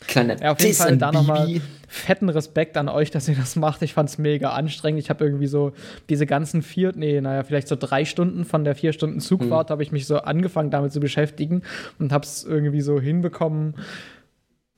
[0.07, 3.83] Kleiner ja, auf jeden Fall da nochmal fetten Respekt an euch, dass ihr das macht.
[3.83, 5.01] Ich fand es mega anstrengend.
[5.01, 5.73] Ich habe irgendwie so
[6.09, 9.73] diese ganzen vier, nee, naja, vielleicht so drei Stunden von der vier Stunden Zugfahrt hm.
[9.73, 11.63] habe ich mich so angefangen damit zu beschäftigen
[11.99, 13.77] und habe es irgendwie so hinbekommen.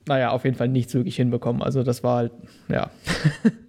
[0.07, 1.61] Naja, auf jeden Fall nichts wirklich hinbekommen.
[1.61, 2.31] Also das war halt,
[2.69, 2.91] ja.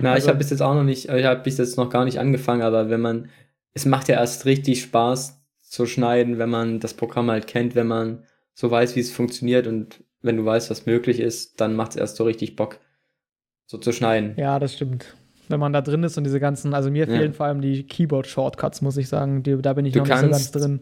[0.00, 2.04] Na, also, ich habe bis jetzt auch noch nicht, ich habe bis jetzt noch gar
[2.04, 3.28] nicht angefangen, aber wenn man,
[3.74, 7.86] es macht ja erst richtig Spaß zu schneiden, wenn man das Programm halt kennt, wenn
[7.86, 11.92] man so weiß, wie es funktioniert und wenn du weißt, was möglich ist, dann macht
[11.92, 12.78] es erst so richtig Bock,
[13.66, 14.34] so zu schneiden.
[14.36, 15.14] Ja, das stimmt.
[15.48, 17.32] Wenn man da drin ist und diese ganzen, also mir fehlen ja.
[17.32, 19.42] vor allem die Keyboard-Shortcuts, muss ich sagen.
[19.42, 20.80] Die, da bin ich du noch kannst, nicht so ganz drin.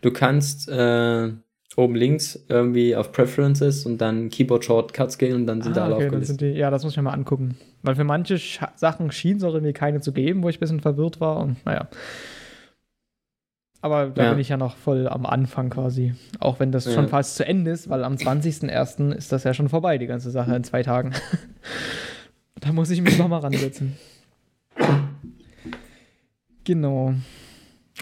[0.00, 1.32] Du kannst äh,
[1.80, 5.84] oben links irgendwie auf Preferences und dann Keyboard Shortcuts gehen und dann sind ah, da
[5.86, 6.40] alle okay, aufgelistet.
[6.40, 7.56] Die, ja, das muss ich mir mal angucken.
[7.82, 10.60] Weil für manche Sch Sachen schien es auch irgendwie keine zu geben, wo ich ein
[10.60, 11.88] bisschen verwirrt war und naja.
[13.82, 14.30] Aber da ja.
[14.30, 16.14] bin ich ja noch voll am Anfang quasi.
[16.38, 16.92] Auch wenn das ja.
[16.92, 19.12] schon fast zu Ende ist, weil am 20.01.
[19.14, 21.12] ist das ja schon vorbei, die ganze Sache in zwei Tagen.
[22.60, 23.96] da muss ich mich nochmal ransetzen.
[26.64, 27.14] Genau.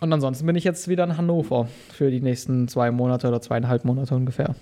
[0.01, 3.85] Und ansonsten bin ich jetzt wieder in Hannover für die nächsten zwei Monate oder zweieinhalb
[3.85, 4.55] Monate ungefähr.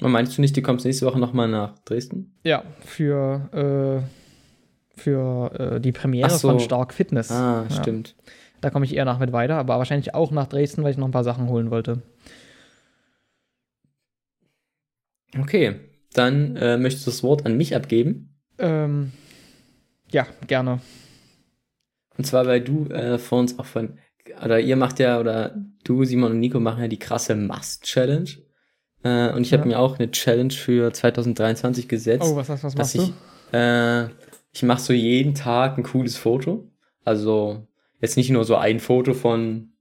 [0.00, 2.38] Und meinst du nicht, du kommst nächste Woche nochmal nach Dresden?
[2.44, 4.04] Ja, für,
[4.94, 6.50] äh, für äh, die Premiere so.
[6.50, 7.32] von Stark Fitness.
[7.32, 7.76] Ah, ja.
[7.82, 8.14] stimmt.
[8.60, 11.08] Da komme ich eher nach mit weiter, aber wahrscheinlich auch nach Dresden, weil ich noch
[11.08, 12.02] ein paar Sachen holen wollte.
[15.38, 15.76] Okay,
[16.14, 18.36] dann äh, möchtest du das Wort an mich abgeben?
[18.58, 19.12] Ähm,
[20.10, 20.80] ja, gerne.
[22.18, 23.96] Und zwar, weil du äh, vor uns auch von,
[24.44, 25.54] oder ihr macht ja, oder
[25.84, 28.28] du, Simon und Nico machen ja die krasse Must-Challenge.
[29.04, 29.58] Äh, und ich ja.
[29.58, 32.26] habe mir auch eine Challenge für 2023 gesetzt.
[32.28, 33.12] Oh, was, was, was machst ich,
[33.52, 33.56] du?
[33.56, 34.08] Äh,
[34.52, 36.68] ich mache so jeden Tag ein cooles Foto.
[37.04, 37.68] Also
[38.00, 39.72] jetzt nicht nur so ein Foto von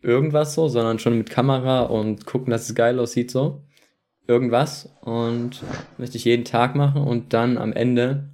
[0.00, 3.62] irgendwas so, sondern schon mit Kamera und gucken, dass es geil aussieht so.
[4.26, 4.90] Irgendwas.
[5.02, 5.62] Und
[5.98, 8.30] möchte ich jeden Tag machen und dann am Ende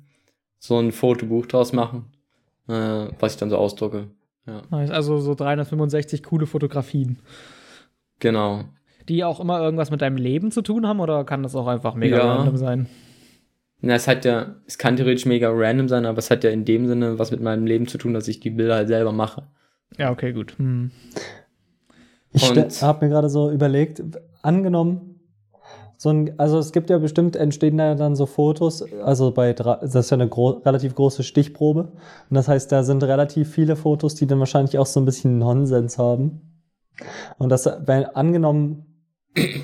[0.61, 2.13] so ein Fotobuch draus machen
[2.68, 4.09] äh, was ich dann so ausdrucke.
[4.46, 4.62] Ja.
[4.70, 7.18] Also so 365 coole Fotografien.
[8.20, 8.64] Genau.
[9.09, 11.94] Die auch immer irgendwas mit deinem Leben zu tun haben oder kann das auch einfach
[11.94, 12.35] mega ja.
[12.35, 12.87] random sein?
[13.81, 16.64] Na, es hat ja, es kann theoretisch mega random sein, aber es hat ja in
[16.64, 19.42] dem Sinne was mit meinem Leben zu tun, dass ich die Bilder halt selber mache.
[19.98, 20.57] Ja, okay, gut.
[20.59, 20.90] Hm.
[22.33, 24.03] Ich habe mir gerade so überlegt,
[24.42, 25.13] angenommen,
[26.05, 29.95] so ein, also es gibt ja bestimmt, entstehen da dann so Fotos, also bei, das
[29.95, 31.93] ist ja eine gro relativ große Stichprobe.
[32.29, 35.38] Und das heißt, da sind relativ viele Fotos, die dann wahrscheinlich auch so ein bisschen
[35.38, 36.62] Nonsens haben.
[37.38, 38.85] Und das, wenn angenommen,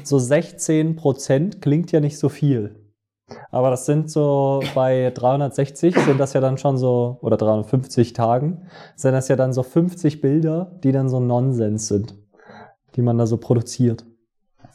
[0.03, 2.75] so 16 Prozent klingt ja nicht so viel.
[3.51, 8.63] Aber das sind so bei 360 sind das ja dann schon so, oder 350 Tagen,
[8.97, 12.15] sind das ja dann so 50 Bilder, die dann so Nonsens sind,
[12.97, 14.07] die man da so produziert.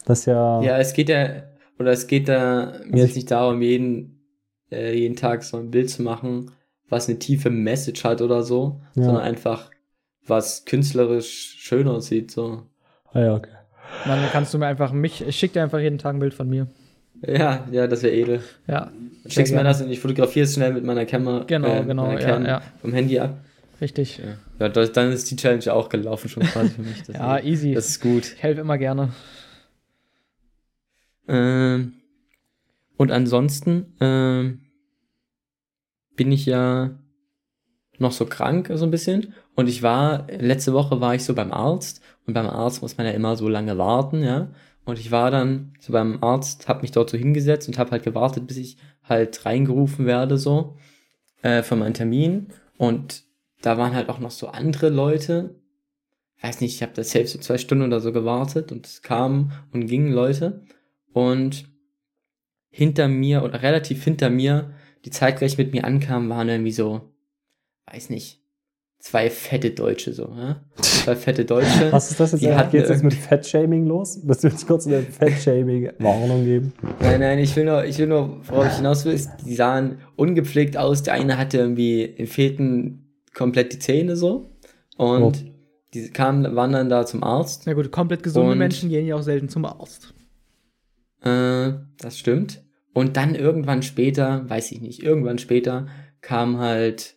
[0.06, 0.62] Das ja.
[0.62, 4.20] Ja, es geht ja, oder es geht da mir jetzt nicht darum, jeden,
[4.72, 6.52] äh, jeden Tag so ein Bild zu machen,
[6.90, 9.04] was eine tiefe Message hat oder so, Ja.
[9.04, 9.70] sondern einfach
[10.28, 12.64] was künstlerisch schön aussieht, so.
[13.14, 13.50] Ah, ja, okay.
[14.06, 16.50] Dann kannst du mir einfach mich, ich schick dir einfach jeden Tag ein Bild von
[16.50, 16.68] mir.
[17.26, 18.42] Ja, ja, das wäre edel.
[18.68, 18.92] Ja,
[19.28, 21.44] schickst mir das und ich fotografiere es schnell mit meiner Kamera.
[21.46, 22.62] Genau, äh, genau, ja, ja.
[22.82, 23.38] Vom Handy ab.
[23.80, 24.18] richtig.
[24.20, 27.04] Ja, ja das, dann ist die Challenge auch gelaufen schon quasi für mich.
[27.04, 27.74] Das, Ja, easy.
[27.74, 28.34] das ist gut.
[28.36, 29.10] Ich helfe immer gerne.
[31.28, 31.94] Ähm,
[32.98, 34.62] und ansonsten ähm,
[36.16, 36.98] bin ich ja
[37.98, 39.34] noch so krank, so ein bisschen.
[39.56, 42.02] Und ich war, letzte Woche war ich so beim Arzt.
[42.26, 44.50] Und beim Arzt muss man ja immer so lange warten, ja.
[44.86, 48.04] Und ich war dann so beim Arzt, hab mich dort so hingesetzt und hab halt
[48.04, 50.78] gewartet, bis ich halt reingerufen werde, so,
[51.42, 52.48] äh, für meinen Termin.
[52.78, 53.24] Und
[53.62, 55.56] da waren halt auch noch so andere Leute.
[56.42, 59.54] Weiß nicht, ich habe da selbst so zwei Stunden oder so gewartet und es kamen
[59.74, 60.62] und gingen Leute.
[61.16, 61.66] Und
[62.70, 64.74] hinter mir oder relativ hinter mir,
[65.06, 67.14] die zeitgleich mit mir ankamen, waren irgendwie so,
[67.90, 68.42] weiß nicht,
[69.00, 70.62] zwei fette Deutsche so, ja?
[71.06, 71.92] Zwei fette Deutsche.
[71.92, 72.46] Was ist das jetzt?
[72.56, 74.20] Hatten Geht jetzt mit irgendwie- Fettshaming los?
[74.26, 76.74] Das will ich kurz eine Fettshaming-Warnung geben.
[77.00, 80.00] Nein, nein, ich will nur, ich will nur, worauf ich hinaus will, ist, die sahen
[80.16, 81.04] ungepflegt aus.
[81.04, 84.50] Der eine hatte irgendwie, ihm fehlten komplett die Zähne so.
[84.98, 85.32] Und Oh.
[85.94, 87.64] die kamen, waren dann da zum Arzt.
[87.68, 90.14] Na gut, komplett gesunde Und- Menschen gehen ja auch selten zum Arzt.
[91.26, 92.64] Äh, das stimmt.
[92.94, 95.88] Und dann irgendwann später, weiß ich nicht, irgendwann später
[96.22, 97.16] kam halt,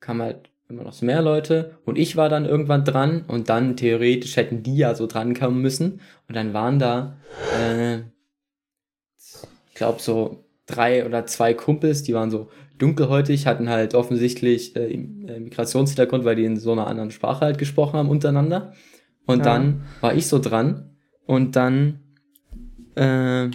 [0.00, 4.36] kam halt immer noch mehr Leute und ich war dann irgendwann dran und dann theoretisch
[4.36, 7.16] hätten die ja so drankommen müssen und dann waren da,
[7.58, 8.00] äh,
[9.68, 14.92] ich glaube so drei oder zwei Kumpels, die waren so dunkelhäutig, hatten halt offensichtlich äh,
[14.92, 18.72] äh, Migrationshintergrund, weil die in so einer anderen Sprache halt gesprochen haben untereinander.
[19.26, 19.44] Und Ja.
[19.44, 22.00] dann war ich so dran und dann
[22.96, 23.50] äh,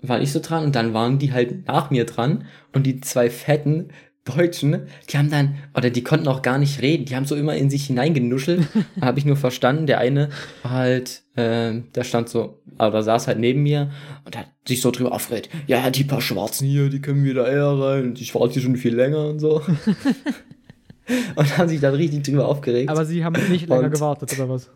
[0.00, 3.30] war ich so dran und dann waren die halt nach mir dran und die zwei
[3.30, 3.88] fetten
[4.36, 7.56] Deutschen, die haben dann, oder die konnten auch gar nicht reden, die haben so immer
[7.56, 8.66] in sich hineingenuschelt.
[9.00, 10.28] habe ich nur verstanden, der eine
[10.62, 13.90] war halt, äh, der stand so, oder saß halt neben mir
[14.24, 15.48] und hat sich so drüber aufgeregt.
[15.66, 18.94] Ja, die paar Schwarzen hier, die können wieder eher rein und die Schwarzen schon viel
[18.94, 19.62] länger und so.
[21.36, 22.90] und haben sich dann richtig drüber aufgeregt.
[22.90, 24.70] Aber sie haben nicht länger Und- gewartet, oder was?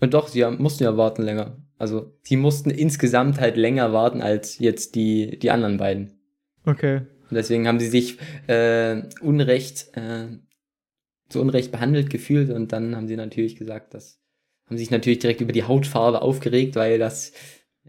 [0.00, 1.56] Und doch, sie mussten ja warten länger.
[1.78, 6.18] Also, sie mussten insgesamt halt länger warten als jetzt die, die anderen beiden.
[6.66, 6.98] Okay.
[7.30, 10.28] Und deswegen haben sie sich äh, Unrecht, äh,
[11.28, 14.20] zu Unrecht behandelt gefühlt und dann haben sie natürlich gesagt, dass,
[14.66, 17.32] haben sich natürlich direkt über die Hautfarbe aufgeregt, weil das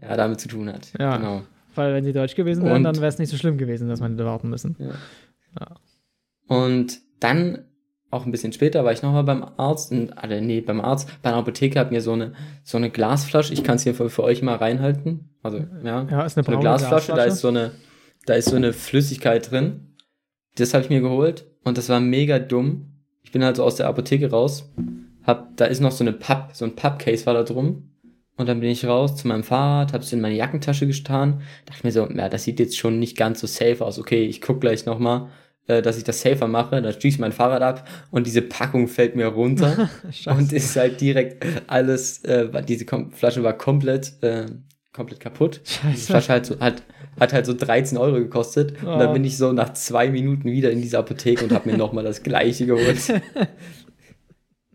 [0.00, 0.88] ja damit zu tun hat.
[0.98, 1.16] Ja.
[1.16, 1.42] Genau.
[1.74, 4.00] Weil wenn sie deutsch gewesen wären, Und- dann wäre es nicht so schlimm gewesen, dass
[4.00, 4.76] man hätte warten müssen.
[6.48, 7.65] Und dann,
[8.10, 11.30] auch ein bisschen später, war ich nochmal beim Arzt, und, also nee, beim Arzt, bei
[11.30, 14.22] einer Apotheke hat mir so eine, so eine Glasflasche, ich kann es hier für, für
[14.22, 15.30] euch mal reinhalten.
[15.42, 16.06] Also, ja.
[16.10, 17.28] Ja, ist eine so eine braune Glasflasche, da Glasflasche.
[17.28, 17.72] ist so eine,
[18.26, 19.94] da ist so eine Flüssigkeit drin.
[20.56, 22.92] Das habe ich mir geholt und das war mega dumm.
[23.22, 24.72] Ich bin halt so aus der Apotheke raus,
[25.24, 27.90] hab, da ist noch so eine Papp, so ein Pappcase war da drum.
[28.38, 31.92] Und dann bin ich raus zu meinem Fahrrad, hab's in meine Jackentasche getan, dachte mir
[31.92, 33.98] so, ja, das sieht jetzt schon nicht ganz so safe aus.
[33.98, 35.28] Okay, ich guck gleich nochmal,
[35.68, 36.80] äh, dass ich das safer mache.
[36.82, 39.88] Dann schließe ich mein Fahrrad ab und diese Packung fällt mir runter.
[40.26, 44.46] Und ist halt direkt alles, äh, diese Kom Flasche war komplett, äh,
[44.92, 45.60] komplett kaputt.
[45.66, 46.06] Die Scheiße.
[46.06, 46.82] Flasche halt so, hat,
[47.20, 48.80] hat halt so 13 Euro gekostet.
[48.82, 48.98] Und Oh.
[48.98, 52.04] dann bin ich so nach zwei Minuten wieder in dieser Apotheke und habe mir nochmal
[52.04, 52.98] das gleiche geholt.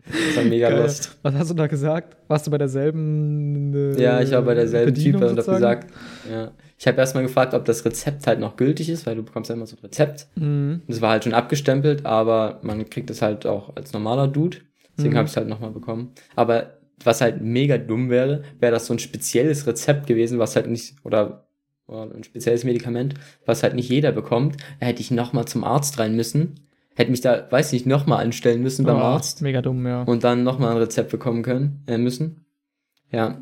[0.04, 0.82] das war mega Geil.
[0.82, 1.16] lost.
[1.22, 2.16] Was hast du da gesagt?
[2.28, 5.80] Warst du bei derselben äh, Ja, ich war bei derselben Bedienung Type und sozusagen?
[5.88, 5.94] gesagt,
[6.30, 6.50] ja.
[6.82, 9.54] Ich habe erstmal gefragt, ob das Rezept halt noch gültig ist, weil du bekommst ja
[9.54, 10.26] immer so ein Rezept.
[10.34, 10.82] Mhm.
[10.88, 14.56] Das war halt schon abgestempelt, aber man kriegt es halt auch als normaler Dude.
[14.96, 15.18] Deswegen Mhm.
[15.18, 16.10] habe ich es halt nochmal bekommen.
[16.34, 20.66] Aber was halt mega dumm wäre, wäre das so ein spezielles Rezept gewesen, was halt
[20.68, 21.46] nicht, oder,
[21.86, 23.14] oder ein spezielles Medikament,
[23.46, 24.56] was halt nicht jeder bekommt.
[24.80, 26.66] Da hätte ich nochmal zum Arzt rein müssen.
[26.96, 30.02] Hätte mich da, weiß nicht, nochmal anstellen müssen beim Oh, Arzt Mega dumm, ja.
[30.02, 32.44] und dann nochmal ein Rezept bekommen können, äh, müssen.
[33.12, 33.40] Ja.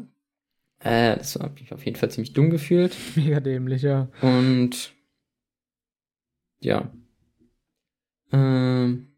[0.80, 2.96] Äh, das habe ich auf jeden Fall ziemlich dumm gefühlt.
[3.14, 4.08] Mega dämlich, ja.
[4.22, 4.94] Und
[6.60, 6.90] ja.
[8.32, 9.08] Ähm,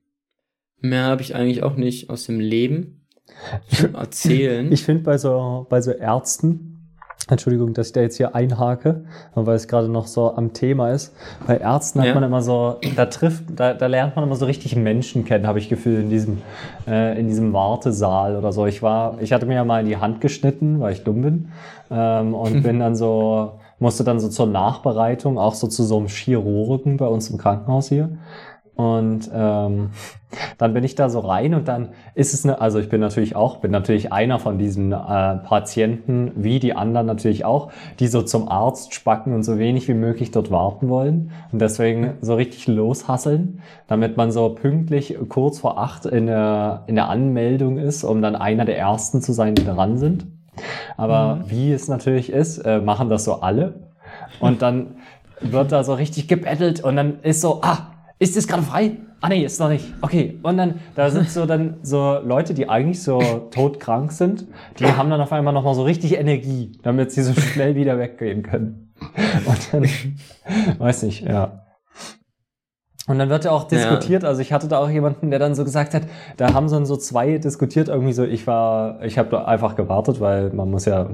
[0.79, 3.07] mehr habe ich eigentlich auch nicht aus dem Leben
[3.69, 4.71] zu erzählen.
[4.73, 6.72] Ich finde bei so, bei so Ärzten,
[7.29, 9.05] Entschuldigung, dass ich da jetzt hier einhake,
[9.35, 11.15] weil es gerade noch so am Thema ist.
[11.47, 12.15] Bei Ärzten hat Ja.
[12.15, 15.59] man immer so, da trifft, da, da lernt man immer so richtig Menschen kennen, habe
[15.61, 16.43] ich Gefühl, in diesem,
[16.89, 18.67] äh, in diesem Wartesaal oder so.
[18.67, 21.49] Ich war, ich hatte mir ja mal in die Hand geschnitten, weil ich dumm bin,
[21.91, 26.07] ähm, und bin dann so musste dann so zur Nachbereitung auch so zu so einem
[26.07, 28.11] Chirurgen bei uns im Krankenhaus hier.
[28.75, 29.91] Und ähm,
[30.59, 33.37] dann bin ich da so rein und dann ist es eine, also ich bin natürlich
[33.37, 38.23] auch, bin natürlich einer von diesen äh, Patienten, wie die anderen natürlich auch, die so
[38.23, 42.67] zum Arzt spacken und so wenig wie möglich dort warten wollen und deswegen so richtig
[42.67, 48.23] loshasseln, damit man so pünktlich kurz vor acht in der, in der Anmeldung ist, um
[48.23, 50.27] dann einer der ersten zu sein, die dran sind.
[50.97, 51.51] Aber mhm.
[51.51, 53.91] wie es natürlich ist, äh, machen das so alle
[54.41, 54.97] und dann
[55.41, 57.92] wird da so richtig gebettelt und dann ist so, ah,
[58.23, 58.99] ist das gerade frei?
[59.21, 59.85] Ah nee, ist noch nicht.
[60.01, 60.39] Okay.
[60.43, 64.47] Und dann, da sind so dann so Leute, die eigentlich so todkrank sind,
[64.79, 68.43] die haben dann auf einmal nochmal so richtig Energie, damit sie so schnell wieder weggehen
[68.43, 68.95] können.
[69.45, 69.89] Und dann,
[70.79, 71.65] weiß nicht, ja.
[73.09, 74.29] Und dann wird ja auch diskutiert, ja.
[74.29, 76.03] also ich hatte da auch jemanden, der dann so gesagt hat,
[76.37, 80.21] da haben so, so zwei diskutiert, irgendwie so, ich war, ich habe da einfach gewartet,
[80.21, 81.11] weil man muss ja,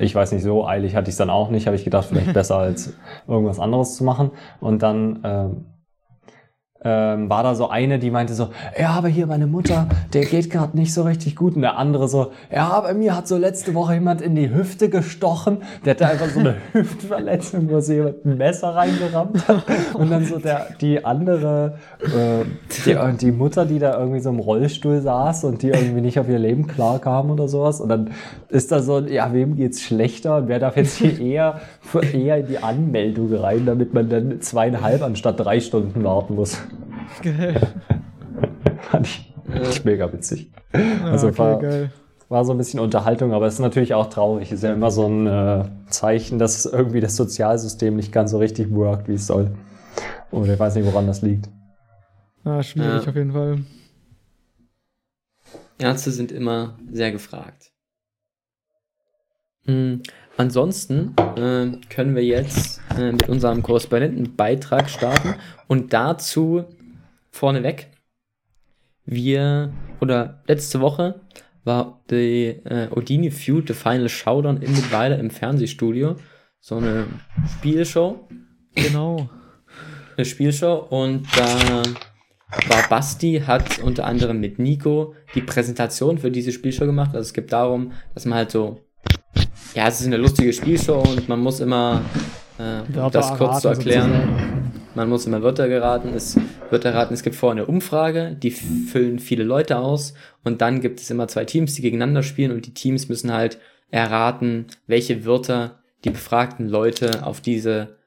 [0.00, 2.32] ich weiß nicht, so eilig hatte ich es dann auch nicht, habe ich gedacht, vielleicht
[2.34, 2.94] besser als
[3.28, 4.32] irgendwas anderes zu machen.
[4.58, 5.66] Und dann ähm,
[6.84, 10.48] ähm, war da so eine, die meinte so, ja, aber hier meine Mutter, der geht
[10.48, 11.56] gerade nicht so richtig gut.
[11.56, 14.88] Und der andere so, ja, bei mir hat so letzte Woche jemand in die Hüfte
[14.88, 15.58] gestochen.
[15.84, 19.64] Der hatte einfach so eine Hüftverletzung, wo sie jemand ein Messer reingerammt hat.
[19.94, 22.44] Und dann so der, die andere, äh,
[22.86, 26.28] die, die Mutter, die da irgendwie so im Rollstuhl saß und die irgendwie nicht auf
[26.28, 27.80] ihr Leben klar kam oder sowas.
[27.80, 28.10] Und dann
[28.50, 30.36] ist da so, ja, wem geht's schlechter?
[30.36, 31.60] Und wer darf jetzt hier eher,
[32.12, 36.62] eher in die Anmeldung rein, damit man dann zweieinhalb anstatt drei Stunden warten muss?
[37.22, 37.60] Geil.
[38.80, 39.62] Fand ich, ja.
[39.84, 40.50] mega witzig.
[40.72, 41.92] Ah, also okay, war, geil.
[42.28, 44.52] war so ein bisschen Unterhaltung, aber es ist natürlich auch traurig.
[44.52, 48.38] Es ist ja immer so ein äh, Zeichen, dass irgendwie das Sozialsystem nicht ganz so
[48.38, 49.50] richtig workt, wie es soll.
[50.30, 51.48] Oder ich weiß nicht, woran das liegt.
[52.44, 53.08] Ah, schwierig ja.
[53.08, 53.58] auf jeden Fall.
[55.78, 57.70] Ärzte sind immer sehr gefragt.
[59.64, 60.02] Hm.
[60.36, 65.34] Ansonsten äh, können wir jetzt äh, mit unserem Korrespondentenbeitrag starten
[65.66, 66.64] und dazu
[67.30, 67.90] vorneweg.
[69.04, 71.20] Wir, oder letzte Woche
[71.64, 76.16] war die äh, Odini Feud, The Final Showdown in Mittweile im Fernsehstudio.
[76.60, 77.06] So eine
[77.58, 78.28] Spielshow.
[78.74, 79.28] Genau.
[80.16, 81.82] Eine Spielshow und da
[82.68, 87.10] war Basti, hat unter anderem mit Nico die Präsentation für diese Spielshow gemacht.
[87.14, 88.80] Also es geht darum, dass man halt so,
[89.74, 92.02] ja, es ist eine lustige Spielshow und man muss immer,
[92.58, 96.14] äh, um das kurz zu erklären, man muss immer Wörter geraten.
[96.14, 96.36] Es
[96.70, 101.00] wird erraten, es gibt vorher eine Umfrage, die füllen viele Leute aus und dann gibt
[101.00, 103.58] es immer zwei Teams, die gegeneinander spielen und die Teams müssen halt
[103.90, 107.98] erraten, welche Wörter die befragten Leute auf diese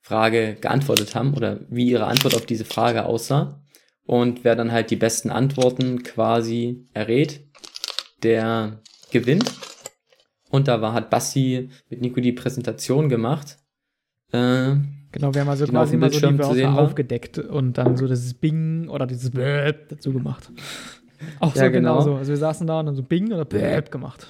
[0.00, 3.62] Frage geantwortet haben oder wie ihre Antwort auf diese Frage aussah.
[4.04, 7.46] Und wer dann halt die besten Antworten quasi errät,
[8.22, 9.52] der gewinnt.
[10.50, 13.58] Und da war, hat Bassi mit Nico die Präsentation gemacht.
[14.32, 14.76] Äh,
[15.12, 18.88] Genau, wir haben also quasi immer so die Wörter aufgedeckt und dann so dieses Bing
[18.88, 20.50] oder dieses Bäb dazu gemacht.
[21.40, 21.94] Auch ja, so genau.
[21.94, 22.14] genauso.
[22.16, 24.26] Also wir saßen da und dann so Bing oder Bäb gemacht.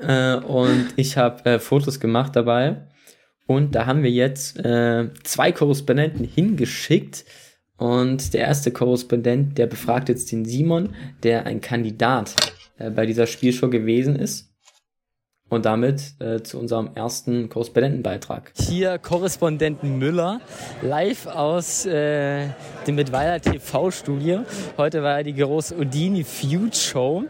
[0.00, 2.86] Äh, und ich habe äh, Fotos gemacht dabei.
[3.46, 7.24] Und da haben wir jetzt äh, zwei Korrespondenten hingeschickt.
[7.76, 10.90] Und der erste Korrespondent, der befragt jetzt den Simon,
[11.22, 12.34] der ein Kandidat
[12.78, 14.49] äh, bei dieser Spielshow gewesen ist.
[15.50, 18.52] Und damit äh, zu unserem ersten Korrespondentenbeitrag.
[18.54, 20.40] Hier Korrespondenten Müller,
[20.80, 22.46] live aus äh,
[22.86, 24.44] dem Mittweiler TV-Studio.
[24.78, 27.24] Heute war die große Udini Feud Show,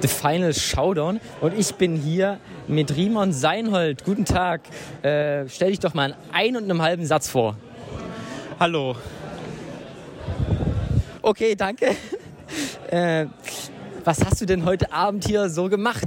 [0.00, 1.18] The Final Showdown.
[1.40, 4.04] Und ich bin hier mit Rimon Seinhold.
[4.04, 4.60] Guten Tag.
[5.02, 7.56] Äh, stell dich doch mal in ein und einem halben Satz vor.
[8.60, 8.94] Hallo.
[11.20, 11.96] Okay, danke.
[12.88, 13.26] Äh,
[14.06, 16.06] was hast du denn heute Abend hier so gemacht?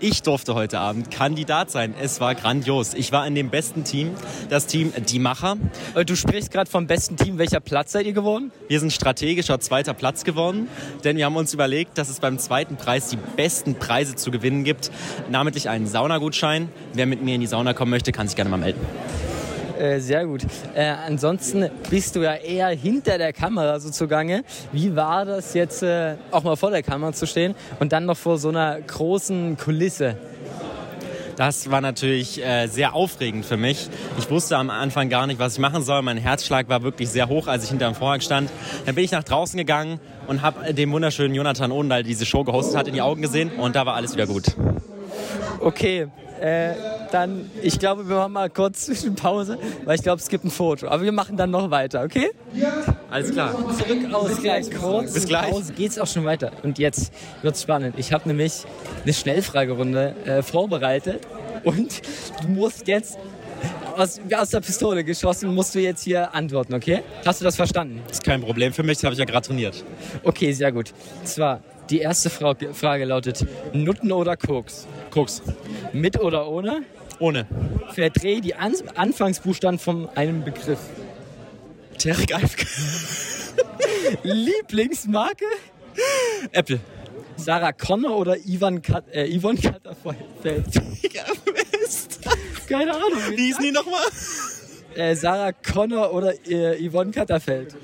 [0.00, 1.94] Ich durfte heute Abend Kandidat sein.
[1.98, 2.92] Es war grandios.
[2.92, 4.10] Ich war in dem besten Team,
[4.50, 5.56] das Team Die Macher.
[5.94, 7.38] Äh, du sprichst gerade vom besten Team.
[7.38, 8.52] Welcher Platz seid ihr geworden?
[8.68, 10.68] Wir sind strategischer zweiter Platz geworden,
[11.04, 14.62] denn wir haben uns überlegt, dass es beim zweiten Preis die besten Preise zu gewinnen
[14.62, 14.90] gibt,
[15.30, 16.68] namentlich einen Saunagutschein.
[16.92, 18.80] Wer mit mir in die Sauna kommen möchte, kann sich gerne mal melden.
[19.82, 20.42] Äh, sehr gut.
[20.76, 24.44] Äh, ansonsten bist du ja eher hinter der Kamera so zugange.
[24.70, 28.16] Wie war das jetzt, äh, auch mal vor der Kamera zu stehen und dann noch
[28.16, 30.16] vor so einer großen Kulisse?
[31.34, 33.88] Das war natürlich äh, sehr aufregend für mich.
[34.20, 36.00] Ich wusste am Anfang gar nicht, was ich machen soll.
[36.02, 38.50] Mein Herzschlag war wirklich sehr hoch, als ich hinter dem Vorhang stand.
[38.86, 42.44] Dann bin ich nach draußen gegangen und habe dem wunderschönen Jonathan Ohndahl, der diese Show
[42.44, 44.44] gehostet hat, in die Augen gesehen und da war alles wieder gut.
[45.58, 46.06] Okay,
[46.40, 46.74] äh,
[47.12, 50.50] dann, ich glaube, wir machen mal kurz zwischen Pause, weil ich glaube, es gibt ein
[50.50, 50.88] Foto.
[50.88, 52.30] Aber wir machen dann noch weiter, okay?
[52.54, 52.72] Ja.
[53.10, 53.54] Alles klar.
[53.76, 55.12] Zurück aus gleich kurz.
[55.12, 55.50] Bis gleich.
[55.50, 56.52] Pause geht's auch schon weiter.
[56.62, 57.94] Und jetzt wird's spannend.
[57.98, 58.64] Ich habe nämlich
[59.02, 61.26] eine Schnellfragerunde äh, vorbereitet.
[61.64, 62.02] Und
[62.42, 63.18] du musst jetzt
[63.96, 67.02] aus, aus der Pistole geschossen, musst du jetzt hier antworten, okay?
[67.24, 68.00] Hast du das verstanden?
[68.08, 69.84] Das ist kein Problem für mich, das habe ich ja gerade trainiert.
[70.24, 70.92] Okay, sehr gut.
[71.20, 71.60] Und zwar,
[71.90, 74.86] die erste Frage lautet, Nutten oder Koks?
[75.10, 75.42] Koks.
[75.92, 76.82] Mit oder ohne?
[77.22, 77.46] Ohne.
[77.94, 80.80] Verdreh die An Anfangsbuchstaben von einem Begriff.
[81.96, 82.66] Terek Eifke.
[84.24, 85.44] Lieblingsmarke?
[86.50, 86.80] Apple.
[87.36, 90.24] Sarah Connor oder Ivan Kat äh, Yvonne Katterfeld?
[92.68, 93.20] Keine Ahnung.
[93.36, 94.02] Wie hießen die nochmal?
[94.96, 97.76] Äh, Sarah Connor oder äh, Yvonne Katterfeld?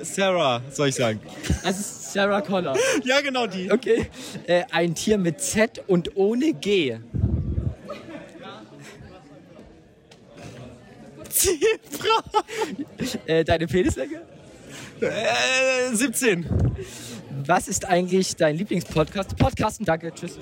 [0.00, 1.20] Sarah, soll ich sagen.
[1.62, 2.78] Das ist Sarah Connor.
[3.04, 3.70] Ja, genau die.
[3.70, 4.08] Okay.
[4.46, 6.98] Äh, ein Tier mit Z und ohne G.
[11.30, 12.42] Zebra.
[13.26, 14.22] Äh, deine Penislänge?
[15.00, 16.46] Äh, 17.
[17.46, 19.36] Was ist eigentlich dein Lieblingspodcast?
[19.36, 20.38] Podcasten, danke, tschüss.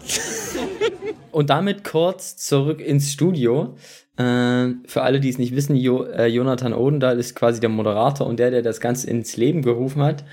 [1.31, 3.77] Und damit kurz zurück ins Studio.
[4.17, 8.27] Äh, für alle, die es nicht wissen, jo äh, Jonathan Odendahl ist quasi der Moderator
[8.27, 10.25] und der, der das Ganze ins Leben gerufen hat.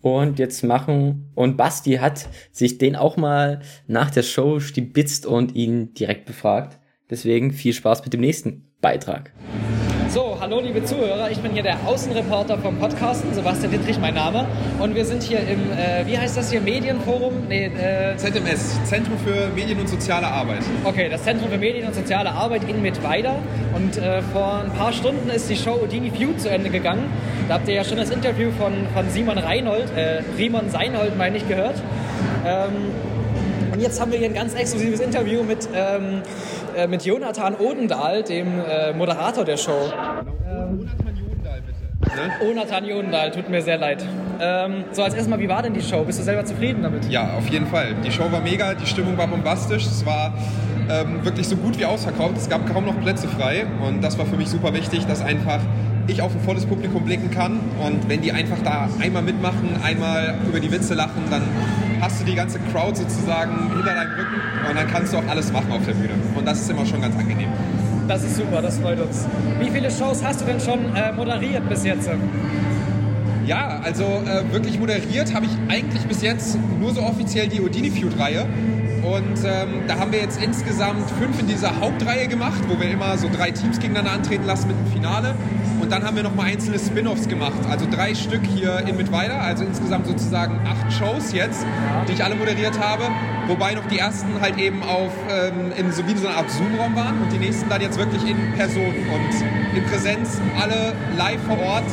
[0.00, 5.54] Und jetzt machen, und Basti hat sich den auch mal nach der Show stibitzt und
[5.54, 6.78] ihn direkt befragt.
[7.10, 9.32] Deswegen viel Spaß mit dem nächsten Beitrag.
[10.18, 14.48] So, hallo liebe Zuhörer, ich bin hier der Außenreporter vom Podcasten, Sebastian Dittrich mein Name.
[14.80, 17.46] Und wir sind hier im, äh, wie heißt das hier, Medienforum?
[17.48, 20.64] Nee, äh, ZMS, Zentrum für Medien und soziale Arbeit.
[20.82, 23.36] okay, das Zentrum für Medien und soziale Arbeit in Mittweida.
[23.76, 27.04] Und äh, vor ein paar Stunden ist die Show Udini Feud zu Ende gegangen.
[27.46, 31.36] Da habt ihr ja schon das Interview von, von Simon Reinhold, äh, Riemann Seinhold, meine
[31.36, 31.76] ich, gehört.
[32.44, 32.72] Ähm,
[33.72, 36.22] und jetzt haben wir hier ein ganz exklusives Interview mit, ähm,
[36.78, 39.92] äh, mit Jonathan Odendahl, dem äh, Moderator der Show.
[42.00, 42.30] Bitte.
[42.40, 44.04] Jonathan Jondahl, tut mir sehr leid.
[44.40, 46.04] Ähm, so, als erstmal, wie war denn die Show?
[46.04, 47.04] Bist du selber zufrieden damit?
[47.10, 47.96] Ja, auf jeden Fall.
[48.04, 49.84] Die Show war mega, die Stimmung war bombastisch.
[49.84, 50.32] Es war
[50.88, 52.36] ähm, wirklich so gut wie ausverkauft.
[52.36, 53.66] Es gab kaum noch Plätze frei.
[53.84, 55.60] Und das war für mich super wichtig, dass einfach
[56.08, 57.60] ich auf ein volles Publikum blicken kann.
[57.84, 61.42] Und wenn die einfach da einmal mitmachen, einmal über die Witze lachen, dann
[62.00, 64.40] hast du die ganze Crowd sozusagen hinter deinem Rücken.
[64.68, 66.14] Und dann kannst du auch alles machen auf der Bühne.
[66.34, 67.48] Und das ist immer schon ganz angenehm.
[68.08, 69.26] Das ist super, das freut uns.
[69.60, 72.08] Wie viele Shows hast du denn schon äh, moderiert bis jetzt?
[73.44, 77.90] Ja, also äh, wirklich moderiert habe ich eigentlich bis jetzt nur so offiziell die Odini
[77.90, 78.46] Feud-Reihe.
[79.02, 83.16] Und ähm, da haben wir jetzt insgesamt fünf in dieser Hauptreihe gemacht, wo wir immer
[83.16, 85.34] so drei Teams gegeneinander antreten lassen mit dem Finale.
[85.88, 89.64] Und dann haben wir nochmal einzelne Spin-offs gemacht, also drei Stück hier in Mittweida, also
[89.64, 91.64] insgesamt sozusagen acht Shows jetzt,
[92.06, 93.04] die ich alle moderiert habe.
[93.46, 96.94] Wobei noch die ersten halt eben auf ähm, in so wie so eine Art Zoom-Raum
[96.94, 101.58] waren und die nächsten dann jetzt wirklich in Person und in Präsenz, alle live vor
[101.58, 101.86] Ort.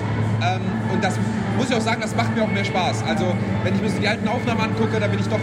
[0.43, 0.59] Ähm,
[0.91, 1.17] und das
[1.55, 3.01] muss ich auch sagen, das macht mir auch mehr Spaß.
[3.07, 3.33] Also
[3.63, 5.39] wenn ich mir so die alten Aufnahmen angucke, da bin ich doch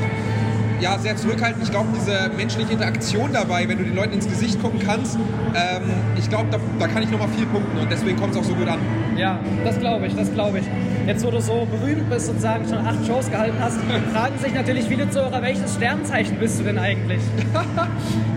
[0.82, 1.62] ja, sehr zurückhaltend.
[1.62, 5.16] Ich glaube, diese menschliche Interaktion dabei, wenn du den Leuten ins Gesicht gucken kannst,
[5.54, 5.82] ähm,
[6.18, 8.54] ich glaube, da, da kann ich nochmal viel punkten und deswegen kommt es auch so
[8.54, 8.80] gut an.
[9.16, 10.64] Ja, das glaube ich, das glaube ich.
[11.06, 13.78] Jetzt, wo du so berühmt bist, sozusagen schon acht Shows gehalten hast,
[14.12, 17.22] fragen sich natürlich viele Zuhörer, welches Sternzeichen bist du denn eigentlich?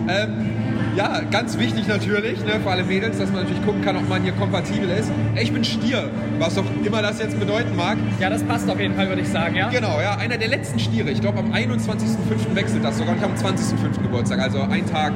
[0.08, 0.65] Ähm,
[0.96, 4.22] ja, ganz wichtig natürlich, ne, für alle Mädels, dass man natürlich gucken kann, ob man
[4.22, 5.10] hier kompatibel ist.
[5.40, 7.98] Ich bin Stier, was auch immer das jetzt bedeuten mag.
[8.18, 9.68] Ja, das passt auf jeden Fall, würde ich sagen, ja?
[9.68, 11.10] Genau, ja, einer der letzten Stiere.
[11.10, 12.54] Ich glaube, am 21.05.
[12.54, 14.02] wechselt das sogar ich habe am 20.05.
[14.02, 14.40] Geburtstag.
[14.40, 15.12] Also ein Tag,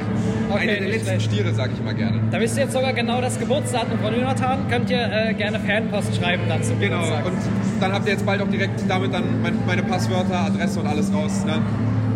[0.49, 1.21] Okay, einer der letzten schlecht.
[1.23, 2.19] Stiere, sage ich immer gerne.
[2.31, 4.59] Da wisst ihr jetzt sogar genau das Geburtsdatum von Jonathan.
[4.69, 7.37] Könnt ihr äh, gerne Fanpost schreiben dann zum Genau, und
[7.79, 11.13] dann habt ihr jetzt bald auch direkt damit dann mein, meine Passwörter, Adresse und alles
[11.13, 11.43] raus.
[11.45, 11.61] Ne?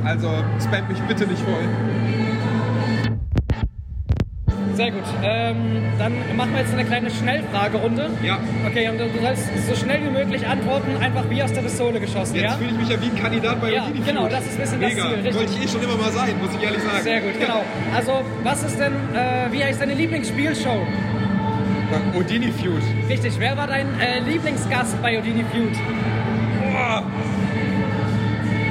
[0.04, 0.30] Also
[0.64, 1.64] spamt mich bitte nicht voll.
[4.76, 5.04] Sehr gut.
[5.24, 8.10] Ähm, dann machen wir jetzt eine kleine Schnellfragerunde.
[8.24, 12.00] Ja, Okay, und du sollst so schnell wie möglich antworten, einfach wie aus der Pistole
[12.00, 12.52] geschossen, jetzt ja?
[12.58, 14.90] fühle ich mich ja wie ein Kandidat bei Ja, genau, das ist ein bisschen das
[14.90, 15.36] Mega, Ziel, richtig.
[15.36, 17.04] wollte ich eh schon immer mal sein, muss ich ehrlich sagen.
[17.04, 17.64] Sehr gut, genau.
[17.96, 20.86] Also, was ist denn, äh, wie heißt deine Lieblingsspielshow?
[22.18, 22.82] Odini Feud.
[23.10, 25.72] Richtig, wer war dein äh, Lieblingsgast bei Odini Feud?
[26.74, 27.04] Boah.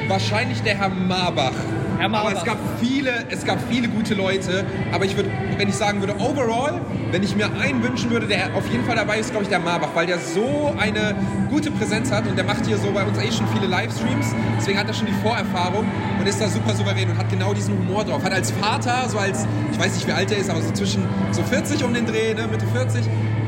[0.09, 1.53] Wahrscheinlich der Herr Marbach.
[2.01, 4.65] Aber es gab viele, es gab viele gute Leute.
[4.93, 6.81] Aber ich würde, wenn ich sagen würde, overall,
[7.11, 9.61] wenn ich mir einen wünschen würde, der auf jeden Fall dabei ist, glaube ich, der
[9.61, 11.15] Marbach, weil der so eine
[11.51, 14.35] gute Präsenz hat und der macht hier so bei uns eh schon viele Livestreams.
[14.59, 15.85] Deswegen hat er schon die Vorerfahrung
[16.19, 18.25] und ist da super souverän und hat genau diesen Humor drauf.
[18.25, 21.05] Hat als Vater, so als, ich weiß nicht, wie alt er ist, aber so zwischen
[21.31, 23.05] so 40 um den Dreh, ne, Mitte 40,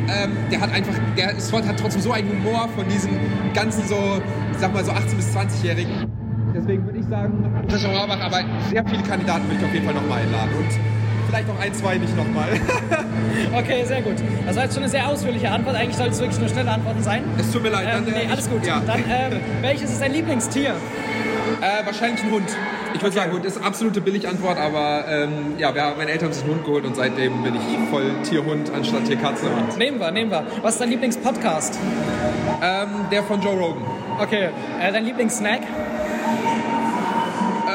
[0.08, 3.18] ähm, der hat einfach, der ist, hat trotzdem so einen Humor von diesen
[3.54, 4.20] ganzen so,
[4.52, 6.05] ich sag mal so 18- bis 20-Jährigen.
[6.66, 8.40] Deswegen würde ich sagen, Sascha Marbach, aber
[8.70, 10.50] sehr viele Kandidaten würde ich auf jeden Fall nochmal einladen.
[10.58, 10.66] Und
[11.28, 12.48] vielleicht noch ein, zwei nicht nochmal.
[13.56, 14.14] Okay, sehr gut.
[14.46, 15.76] Das war jetzt schon eine sehr ausführliche Antwort.
[15.76, 17.22] Eigentlich sollte es wirklich nur schnelle Antworten sein.
[17.38, 17.86] es tut mir leid.
[17.92, 18.66] Ähm, dann, äh, nee, alles ich- gut.
[18.66, 18.82] Ja.
[18.86, 20.70] Dann, ähm, welches ist dein Lieblingstier?
[20.70, 22.48] Äh, wahrscheinlich ein Hund.
[22.94, 26.26] Ich würde sagen, Hund ist eine absolute Billigantwort, aber ähm, ja, wir haben, meine Eltern
[26.28, 29.46] haben sich einen Hund geholt und seitdem bin ich voll Tierhund anstatt Tierkatze.
[29.78, 30.44] Nehmen wir, nehmen wir.
[30.62, 31.78] Was ist dein Lieblingspodcast?
[32.62, 33.82] ähm, der von Joe Rogan.
[34.20, 34.48] Okay.
[34.80, 35.60] Äh, dein Lieblingssnack?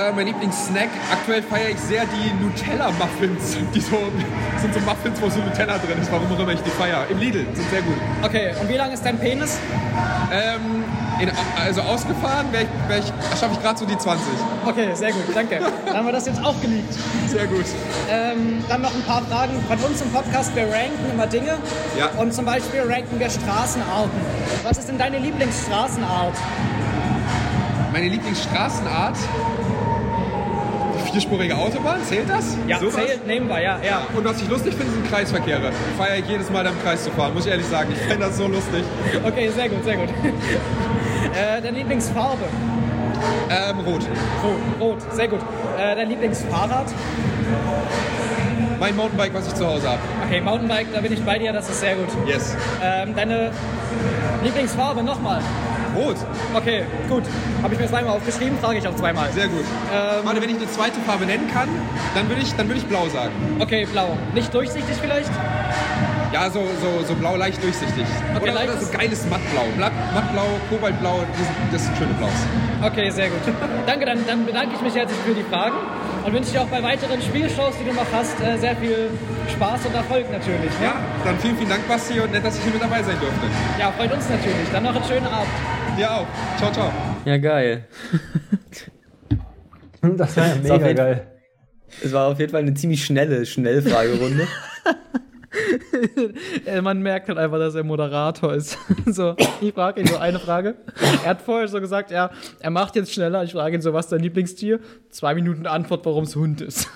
[0.01, 3.57] Äh, mein Lieblingssnack, aktuell feiere ich sehr die Nutella-Muffins.
[3.73, 3.97] Die so,
[4.59, 7.05] sind so Muffins, wo so Nutella drin ist, warum auch immer ich die feiere.
[7.09, 7.95] Im Lidl, sind sehr gut.
[8.23, 8.53] Okay.
[8.59, 9.59] Und wie lang ist dein Penis?
[10.31, 10.83] Ähm,
[11.19, 11.29] in,
[11.59, 12.47] also ausgefahren
[13.39, 14.25] schaffe ich gerade so die 20.
[14.65, 15.59] Okay, sehr gut, danke.
[15.85, 16.93] Dann haben wir das jetzt auch geleakt.
[17.27, 17.65] Sehr gut.
[18.09, 20.55] Ähm, dann noch ein paar Fragen von uns im Podcast.
[20.55, 21.57] Wir ranken immer Dinge.
[21.97, 22.07] Ja.
[22.17, 24.19] Und zum Beispiel ranken wir Straßenarten.
[24.63, 26.35] Was ist denn deine Lieblingsstraßenart?
[27.91, 29.17] Meine Lieblingsstraßenart,
[31.11, 32.55] vierspurige Autobahn, zählt das?
[32.79, 32.95] Sowas?
[32.95, 34.01] zählt, nehmen wir, ja, ja.
[34.15, 35.71] Und was ich lustig finde, sind Kreisverkehre.
[35.97, 37.89] Feiere ich jedes Mal, da im Kreis zu fahren, muss ich ehrlich sagen.
[37.93, 38.83] Ich fände das so lustig.
[39.23, 40.09] Okay, sehr gut, sehr gut.
[41.33, 42.45] äh, deine Lieblingsfarbe?
[43.49, 44.01] Ähm, rot.
[44.43, 45.41] Rot, rot, sehr gut.
[45.77, 46.87] Äh, dein Lieblingsfahrrad?
[48.79, 49.99] Mein Mountainbike, was ich zu Hause habe.
[50.25, 52.07] Okay, Mountainbike, da bin ich bei dir, das ist sehr gut.
[52.25, 52.55] Yes.
[52.83, 53.51] Ähm, deine
[54.43, 55.41] Lieblingsfarbe nochmal?
[55.95, 56.15] Rot.
[56.53, 57.23] Okay, gut.
[57.63, 59.29] Habe ich mir zweimal aufgeschrieben, frage ich auch zweimal.
[59.31, 59.63] Sehr gut.
[59.93, 61.69] Ähm, Warte, wenn ich eine zweite Farbe nennen kann,
[62.15, 63.31] dann würde ich, dann ich blau sagen.
[63.59, 64.17] Okay, blau.
[64.33, 65.29] Nicht durchsichtig vielleicht?
[66.31, 68.05] Ja, so, so, so blau leicht durchsichtig.
[68.37, 69.63] Okay, oder, oder so geiles Mattblau.
[69.75, 72.31] Blatt, Mattblau, Kobaltblau, das, sind- das sind schöne Blaus.
[72.83, 73.39] Okay, sehr gut.
[73.85, 75.75] Danke, dann, dann bedanke ich mich herzlich für die Fragen
[76.25, 79.09] und wünsche dir auch bei weiteren Spielshows, die du noch hast, äh, sehr viel
[79.51, 80.71] Spaß und Erfolg natürlich.
[80.79, 80.85] Ne?
[80.85, 80.93] Ja,
[81.25, 83.45] dann vielen, vielen Dank, Basti, und nett, dass ich hier mit dabei sein durfte.
[83.77, 84.69] ja, freut uns natürlich.
[84.71, 85.49] Dann noch einen schönen Abend.
[85.97, 86.27] Dir auch.
[86.57, 86.91] Ciao, ciao.
[87.25, 87.85] Ja, geil.
[90.03, 91.27] Das war ja auf mega jeden- geil.
[92.03, 94.47] Es war auf jeden Fall eine ziemlich schnelle Schnellfragerunde.
[96.81, 98.79] Man merkt halt einfach, dass er Moderator ist.
[99.05, 100.75] so, ich frage ihn so eine Frage.
[101.23, 102.31] Er hat vorher so gesagt, ja,
[102.61, 103.43] er macht jetzt schneller.
[103.43, 104.79] Ich frage ihn so, was ist dein Lieblingstier?
[105.11, 106.89] Zwei Minuten Antwort, warum es Hund ist.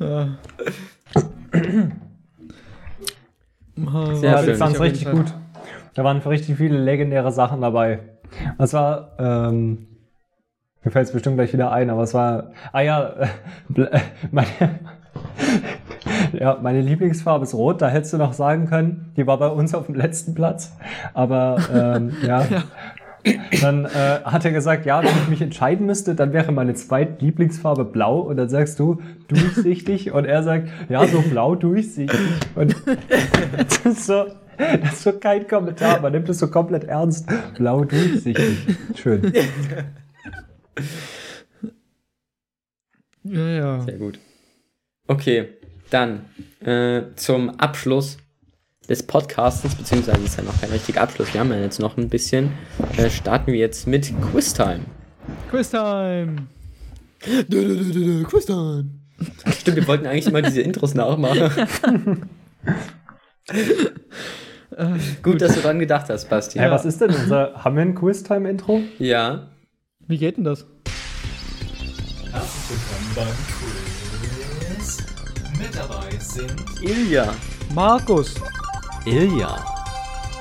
[0.00, 0.38] Ja.
[3.76, 5.14] Sehr Ja, das fand's jeden richtig Fall.
[5.14, 5.34] gut.
[5.94, 8.00] Da waren richtig viele legendäre Sachen dabei.
[8.58, 9.86] Das war, ähm,
[10.82, 13.10] mir fällt es bestimmt gleich wieder ein, aber es war, ah ja,
[13.76, 14.00] äh,
[14.30, 14.48] meine,
[16.32, 19.74] ja, meine Lieblingsfarbe ist rot, da hättest du noch sagen können, die war bei uns
[19.74, 20.76] auf dem letzten Platz,
[21.14, 22.46] aber ähm, ja.
[23.60, 27.24] Dann äh, hat er gesagt, ja, wenn ich mich entscheiden müsste, dann wäre meine zweite
[27.24, 28.20] Lieblingsfarbe blau.
[28.20, 30.12] Und dann sagst du durchsichtig.
[30.12, 32.18] Und er sagt, ja, so blau durchsichtig.
[32.54, 32.74] Und
[33.58, 36.00] das ist so, das ist so kein Kommentar.
[36.00, 37.28] Man nimmt es so komplett ernst.
[37.56, 38.58] Blau durchsichtig.
[38.96, 39.32] Schön.
[43.24, 43.80] Ja, ja.
[43.82, 44.18] Sehr gut.
[45.06, 45.48] Okay,
[45.90, 46.24] dann
[46.60, 48.18] äh, zum Abschluss
[48.92, 52.10] des Podcastens, beziehungsweise ist ja noch kein richtiger Abschluss, wir haben ja jetzt noch ein
[52.10, 52.52] bisschen,
[52.98, 54.80] äh, starten wir jetzt mit Quiztime.
[55.50, 56.36] Quiztime.
[58.28, 58.84] Quiztime.
[59.58, 62.28] Stimmt, wir wollten eigentlich immer diese Intros nachmachen.
[65.22, 66.58] Gut, dass du dran gedacht hast, Basti.
[66.58, 68.82] Hey, was ist denn unser, haben wir ein Quiz-Time-Intro?
[68.98, 69.48] Ja.
[70.06, 70.66] Wie geht denn das?
[72.30, 73.26] Herzlich willkommen beim
[74.76, 74.98] Quiz.
[75.58, 77.32] Mit dabei sind Ilja.
[77.74, 78.34] Markus.
[79.04, 79.56] Ilja.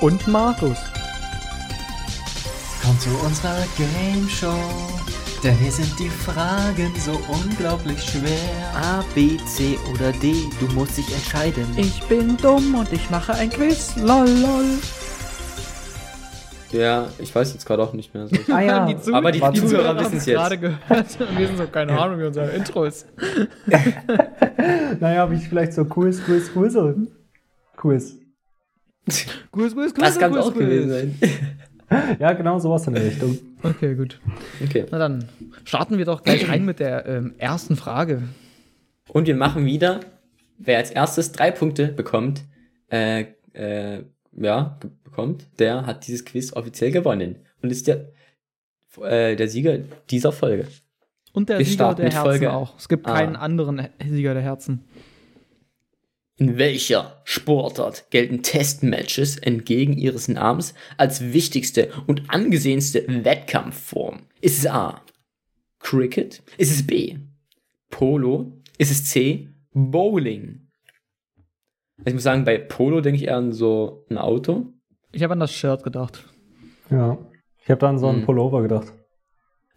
[0.02, 0.78] Und Markus.
[2.84, 4.54] Kommt zu unserer Game Show.
[5.44, 8.76] Denn hier sind die Fragen so unglaublich schwer.
[8.76, 11.66] A, B, C oder D, du musst dich entscheiden.
[11.78, 13.96] Ich bin dumm und ich mache ein Quiz.
[13.98, 14.66] Lol, lol.
[16.72, 18.36] Ja, ich weiß jetzt gerade auch nicht mehr so.
[18.54, 20.38] Ah ja, Die Zu- aber die die Zuhörer haben wissen's es jetzt.
[20.38, 23.08] gerade gehört und wir sind so, keine Ahnung, wie unser Intro ist.
[25.00, 26.78] naja, habe ich vielleicht so Quiz, Quiz, Quiz.
[27.76, 28.16] Quiz.
[29.06, 31.20] Quiz, Quiz, Quiz, Das kann auch gewesen sein.
[32.20, 33.38] Ja, genau sowas in der Richtung.
[33.64, 34.22] Okay, gut.
[34.64, 34.86] Okay.
[34.92, 35.28] Na dann
[35.66, 38.24] starten wir doch gleich rein mit der ähm, ersten Frage.
[39.10, 40.00] Und wir machen wieder,
[40.58, 42.44] wer als erstes drei Punkte bekommt,
[42.90, 47.36] äh, äh, ja, bekommt, der hat dieses Quiz offiziell gewonnen.
[47.62, 48.14] Und ist der,
[49.02, 49.80] äh, der Sieger
[50.10, 50.68] dieser Folge.
[51.34, 52.78] Und der Wir Sieger der Herzen Folge auch.
[52.78, 53.14] Es gibt A.
[53.14, 54.86] keinen anderen Sieger der Herzen.
[56.42, 64.22] In welcher Sportart gelten Testmatches entgegen ihres Namens als wichtigste und angesehenste Wettkampfform?
[64.42, 65.04] Ist es A.
[65.78, 66.42] Cricket?
[66.58, 67.18] Ist es B.
[67.92, 68.54] Polo?
[68.80, 69.50] Ist es C.
[69.74, 70.68] Bowling?
[72.06, 74.74] Ich muss sagen, bei Polo denke ich eher an so ein Auto.
[75.12, 76.28] Ich habe an das Shirt gedacht.
[76.90, 77.20] Ja.
[77.64, 78.26] Ich habe dann so einen Hm.
[78.26, 78.92] Pullover gedacht.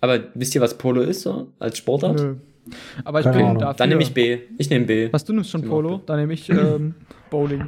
[0.01, 2.19] Aber wisst ihr, was Polo ist so als Sportart?
[2.19, 2.37] Nö.
[3.05, 3.59] Aber ich Keine bin Ahnung.
[3.59, 3.75] dafür.
[3.79, 4.39] Dann nehme ich B.
[4.59, 5.13] Ich nehme B.
[5.13, 6.95] Was du nimmst schon Polo, dann nehme ich ähm,
[7.31, 7.67] Bowling.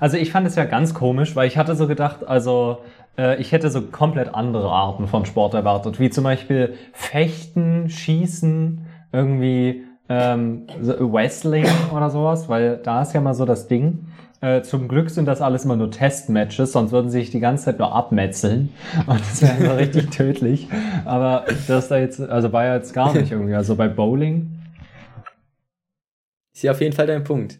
[0.00, 2.78] Also ich fand es ja ganz komisch, weil ich hatte so gedacht, also
[3.16, 8.86] äh, ich hätte so komplett andere Arten von Sport erwartet, wie zum Beispiel Fechten, Schießen,
[9.12, 14.06] irgendwie ähm, Wrestling oder sowas, weil da ist ja mal so das Ding.
[14.40, 17.64] Äh, zum Glück sind das alles immer nur Testmatches, sonst würden sie sich die ganze
[17.66, 18.68] Zeit nur abmetzeln
[19.06, 20.68] und das wäre so richtig tödlich.
[21.04, 23.54] Aber das da jetzt, also war ja jetzt gar nicht irgendwie.
[23.54, 24.48] Also bei Bowling,
[26.54, 27.58] Ist ja auf jeden Fall dein Punkt.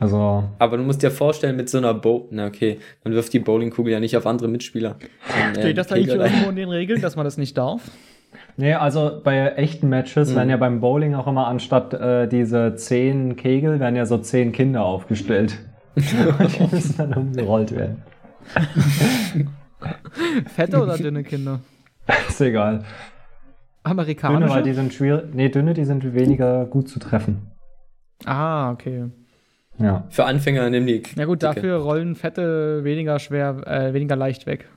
[0.00, 2.28] also Aber du musst dir vorstellen, mit so einer Bow.
[2.30, 2.78] Na, okay.
[3.04, 4.96] Man wirft die Bowlingkugel ja nicht auf andere Mitspieler.
[5.28, 7.82] Dann, äh, Steht das eigentlich Kegel- irgendwo in den Regeln, dass man das nicht darf?
[8.58, 13.36] Nee, also bei echten Matches werden ja beim Bowling auch immer anstatt äh, diese zehn
[13.36, 15.58] Kegel, werden ja so zehn Kinder aufgestellt.
[16.38, 18.02] Und die müssen dann umgerollt werden.
[20.54, 21.60] Fette oder dünne Kinder?
[22.28, 22.84] Ist egal.
[23.84, 24.74] Dünne, weil die Amerikanische?
[24.74, 25.34] sind schwierig.
[25.34, 27.50] Nee, dünne, die sind weniger gut zu treffen.
[28.24, 29.06] Ah, okay.
[29.78, 30.04] Ja.
[30.08, 31.02] Für Anfänger nimm die.
[31.16, 31.54] Ja gut, dicke.
[31.54, 34.68] dafür rollen Fette weniger schwer, äh, weniger leicht weg.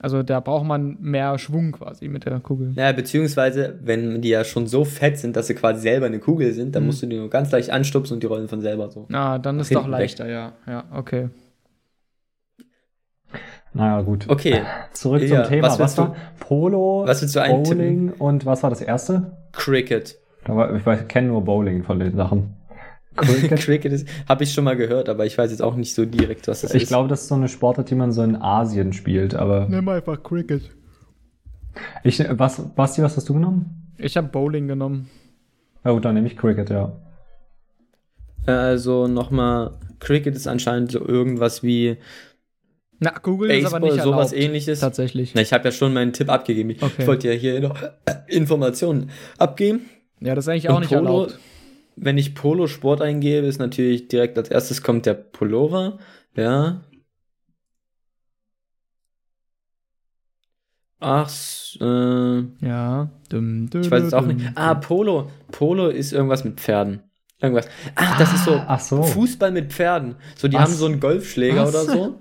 [0.00, 2.72] Also da braucht man mehr Schwung quasi mit der Kugel.
[2.76, 6.52] Ja, beziehungsweise, wenn die ja schon so fett sind, dass sie quasi selber eine Kugel
[6.52, 6.86] sind, dann Mhm.
[6.86, 9.06] musst du die nur ganz leicht anstupsen und die rollen von selber so.
[9.12, 9.90] Ah, dann ist doch weg.
[9.90, 10.52] leichter, ja.
[10.68, 11.30] Ja, okay.
[13.74, 14.26] Naja, gut.
[14.28, 15.66] Okay, Zurück Ja, zum Thema.
[15.66, 16.16] was Was, willst du- war?
[16.40, 17.40] Polo, was willst du?
[17.40, 19.36] Bowling und was war das erste?
[19.52, 20.16] Cricket.
[20.46, 22.54] War- Ich weiß- kenne nur Bowling von den Sachen.
[23.20, 23.92] Cricket?
[23.92, 26.62] Ist, habe ich schon mal gehört, aber ich weiß jetzt auch nicht so direkt, was
[26.62, 26.88] das ich ist.
[26.88, 30.22] glaube, das ist so eine Sportart, die man so in Asien spielt, aber Nimm einfach
[30.22, 30.70] Cricket.
[32.04, 33.92] ich, was, Basti, was hast du genommen?
[33.98, 35.08] Ich habe Bowling genommen.
[35.84, 36.92] Ja gut, dann nehme ich Cricket, ja.
[38.46, 41.96] Also nochmal, Cricket ist anscheinend so irgendwas wie
[42.98, 44.46] Na, Google ist aber Baseball, nicht sowas erlaubt.
[44.46, 44.80] ähnliches.
[44.80, 45.32] Tatsächlich.
[45.34, 46.70] Na, ich habe ja schon meinen Tipp abgegeben.
[46.70, 46.92] Ich, Okay.
[46.98, 47.76] ich wollte ja hier noch
[48.26, 49.82] Informationen abgeben.
[50.20, 51.38] Ja, das ist eigentlich auch Und nicht Polo- erlaubt.
[52.00, 55.98] Wenn ich Polo-Sport eingebe, ist natürlich direkt als erstes kommt der Pullover.
[56.36, 56.82] Ja.
[61.00, 61.30] Ach,
[61.80, 63.10] äh, Ja.
[63.28, 64.40] Dum, dum, ich weiß es auch nicht.
[64.54, 65.30] Ah, Polo.
[65.52, 67.02] Polo ist irgendwas mit Pferden.
[67.40, 67.68] Irgendwas.
[67.94, 69.02] Ach, das ist so Ach so.
[69.02, 70.16] Fußball mit Pferden.
[70.36, 70.62] So, die Was?
[70.62, 71.74] haben so einen Golfschläger Was?
[71.74, 72.20] oder so.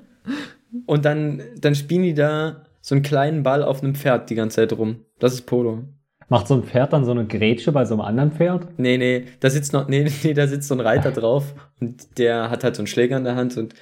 [0.86, 4.58] Und dann, dann spielen die da so einen kleinen Ball auf einem Pferd die ganze
[4.58, 5.06] Zeit rum.
[5.18, 5.86] Das ist Polo.
[6.30, 8.68] Macht so ein Pferd dann so eine Grätsche bei so einem anderen Pferd?
[8.78, 12.50] Nee, nee, da sitzt noch, nee, nee, da sitzt so ein Reiter drauf und der
[12.50, 13.74] hat halt so einen Schläger in der Hand und,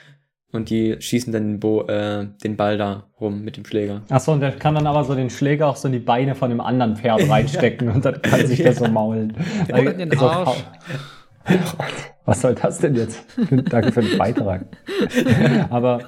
[0.51, 4.03] und die schießen dann den, Bo, äh, den Ball da rum mit dem Schläger.
[4.09, 6.49] Achso, und der kann dann aber so den Schläger auch so in die Beine von
[6.51, 9.33] dem anderen Pferd reinstecken und dann kann sich das so maulen.
[9.69, 10.63] Oder in den Arsch.
[12.25, 13.23] Was soll das denn jetzt?
[13.69, 14.65] Danke für den Beitrag.
[15.69, 15.99] Aber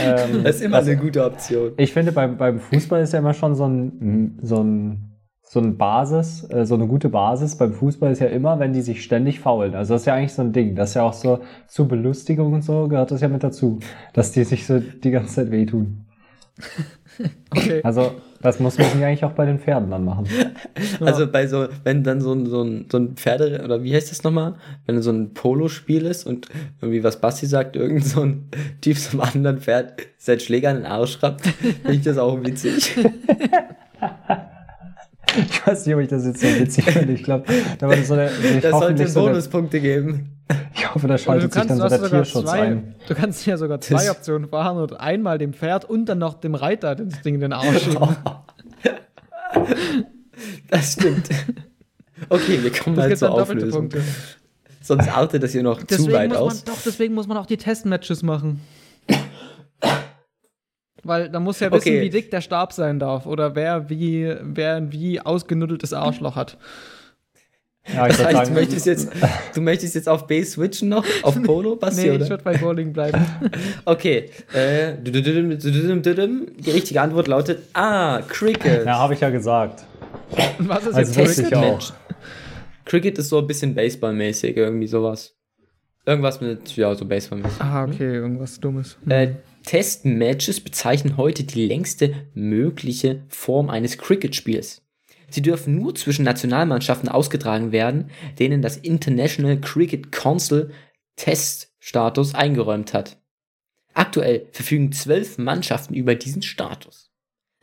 [0.00, 1.72] ähm, Das ist immer was- eine gute Option.
[1.76, 5.11] ich finde, beim, beim Fußball ist ja immer schon so ein, so ein,
[5.52, 7.58] so ein Basis, äh, so eine gute Basis.
[7.58, 9.74] Beim Fußball ist ja immer, wenn die sich ständig faulen.
[9.74, 10.74] Also das ist ja eigentlich so ein Ding.
[10.76, 13.78] Das ist ja auch so zur Belustigung und so gehört das ja mit dazu.
[14.14, 16.06] Dass die sich so die ganze Zeit wehtun.
[17.50, 17.82] Okay.
[17.84, 20.26] Also das muss man sich eigentlich auch bei den Pferden dann machen.
[21.00, 24.10] Also bei so, wenn dann so ein, so ein, so ein Pferde, oder wie heißt
[24.10, 24.54] das nochmal?
[24.86, 26.48] Wenn so ein Polospiel ist und
[26.80, 28.48] irgendwie was Basti sagt, irgend so ein
[28.80, 32.96] Typ zum anderen Pferd sein Schläger in den Arsch schraubt, finde ich das auch witzig.
[35.36, 37.12] Ich weiß nicht, ob ich das jetzt so witzig finde.
[37.12, 37.44] Ich glaube,
[37.78, 40.30] da war so ich, Das sollte so Bonuspunkte geben.
[40.74, 42.94] ich hoffe, da schaltet sich dann so du der Tierschutz zwei, ein.
[43.08, 46.34] du kannst ja sogar zwei Das- Optionen fahren und einmal dem Pferd und dann noch
[46.34, 48.16] dem Reiter das Ding in den Arsch schieben.
[50.70, 51.28] Das stimmt.
[52.28, 53.70] Okay, wir kommen Das mal zur Auflösung.
[53.90, 54.02] Punkte.
[54.80, 56.54] Sonst artet das hier noch zu Deswegen weit muss aus.
[56.54, 58.60] man, doch, deswegen muss man auch die Testmatches machen.
[61.04, 62.00] Weil da muss ja wissen, Okay.
[62.02, 66.56] wie dick der Stab sein darf oder wer wie, wer ein wie ausgenuddeltes Arschloch hat.
[67.92, 69.10] Ja, ich Das heißt, du sagen, möchtest jetzt,
[69.54, 71.04] du möchtest jetzt auf B switchen noch?
[71.24, 73.26] Auf Polo, Basti, Nee, ich würde bei Bowling bleiben.
[73.84, 74.30] Okay.
[74.52, 78.86] Äh, die richtige Antwort lautet A, Cricket.
[78.86, 79.84] ja, habe ich ja gesagt.
[80.58, 81.58] Was ist Also jetzt Cricket?
[81.60, 81.92] Match.
[82.84, 85.34] Cricket ist so ein bisschen Baseball-mäßig, irgendwie sowas.
[86.06, 87.60] Irgendwas mit, ja, so Baseball-mäßig.
[87.60, 88.96] Ah, okay, irgendwas Dummes.
[89.08, 89.28] Äh,
[89.62, 94.82] Testmatches bezeichnen heute die längste mögliche Form eines Cricket-Spiels.
[95.28, 100.70] Sie dürfen nur zwischen Nationalmannschaften ausgetragen werden, denen das International Cricket Council
[101.16, 103.18] Teststatus eingeräumt hat.
[103.94, 107.10] Aktuell verfügen zwölf Mannschaften über diesen Status.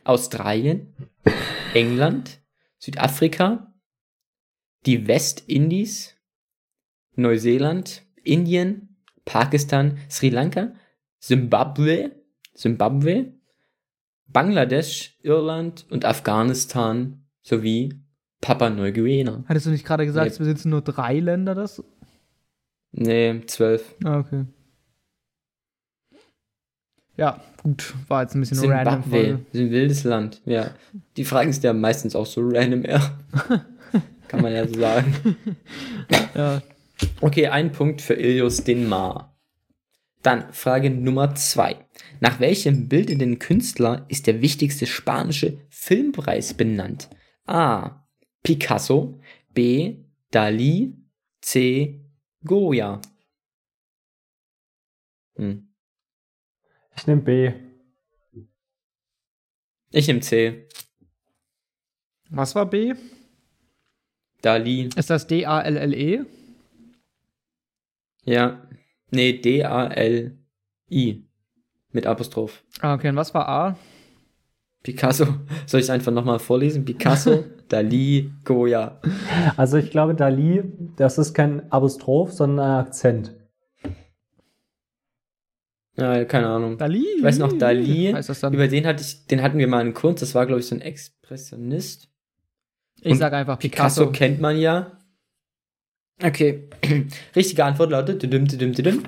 [0.04, 0.94] Australien,
[1.74, 2.40] England,
[2.78, 3.74] Südafrika,
[4.86, 6.16] die Westindies,
[7.14, 10.72] Neuseeland, Indien, Pakistan, Sri Lanka,
[11.20, 12.12] Zimbabwe,
[12.54, 13.32] Zimbabwe,
[14.26, 18.00] Bangladesch, Irland und Afghanistan sowie
[18.40, 19.44] Papua-Neuguinea.
[19.46, 20.32] Hattest du nicht gerade gesagt, Nee.
[20.32, 21.82] es besitzen nur drei Länder das?
[22.92, 23.94] Nee, zwölf.
[24.04, 24.46] Ah, okay.
[27.16, 29.46] Ja, gut, war jetzt ein bisschen Zimbabwe, random.
[29.52, 30.40] Ist ein wildes Land.
[30.46, 30.70] Ja.
[31.16, 33.20] Die Fragen sind ja meistens auch so random, ja.
[34.28, 35.36] Kann man ja so sagen.
[36.34, 36.62] Ja,
[37.20, 39.29] Okay, ein Punkt für Ilios Denmar.
[40.22, 41.86] Dann Frage Nummer zwei.
[42.20, 47.08] Nach welchem bildenden Künstler ist der wichtigste spanische Filmpreis benannt?
[47.46, 48.06] A.
[48.42, 49.20] Picasso.
[49.54, 50.04] B.
[50.30, 50.94] Dali.
[51.40, 52.04] C.
[52.44, 53.00] Goya.
[55.36, 55.68] Hm.
[56.96, 57.52] Ich nehme B.
[59.90, 60.68] Ich nehme C.
[62.28, 62.94] was war B?
[64.42, 64.90] Dali.
[64.94, 66.24] Ist das D-A-L-L-E?
[68.24, 68.69] Ja.
[69.10, 71.24] Nee, D-A-L-I.
[71.92, 72.62] Mit Apostroph.
[72.80, 73.76] Ah, okay, und was war A?
[74.82, 75.26] Picasso.
[75.66, 76.84] Soll ich es einfach nochmal vorlesen?
[76.84, 79.00] Picasso, Dali, Goya.
[79.56, 80.62] Also ich glaube, Dali,
[80.96, 83.34] das ist kein Apostroph, sondern ein Akzent.
[85.96, 86.78] Ja, keine Ahnung.
[86.78, 87.04] Dali?
[87.18, 88.54] Ich weiß noch, Dali, Heißt das dann?
[88.54, 90.74] über den hatte ich, den hatten wir mal in Kunst, das war, glaube ich, so
[90.74, 92.08] ein Expressionist.
[93.02, 94.06] ich und sage einfach Picasso.
[94.06, 94.12] Picasso.
[94.12, 94.92] kennt man ja.
[96.22, 96.68] Okay.
[97.36, 99.02] Richtige Antwort lautet düdüm, düdüm, düdüm.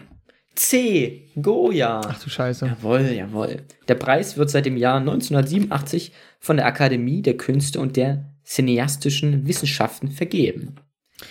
[0.54, 1.28] C.
[1.40, 2.00] Goya.
[2.04, 2.66] Ach du Scheiße.
[2.66, 3.62] Jawohl, jawohl.
[3.88, 9.46] Der Preis wird seit dem Jahr 1987 von der Akademie der Künste und der Cineastischen
[9.46, 10.76] Wissenschaften vergeben.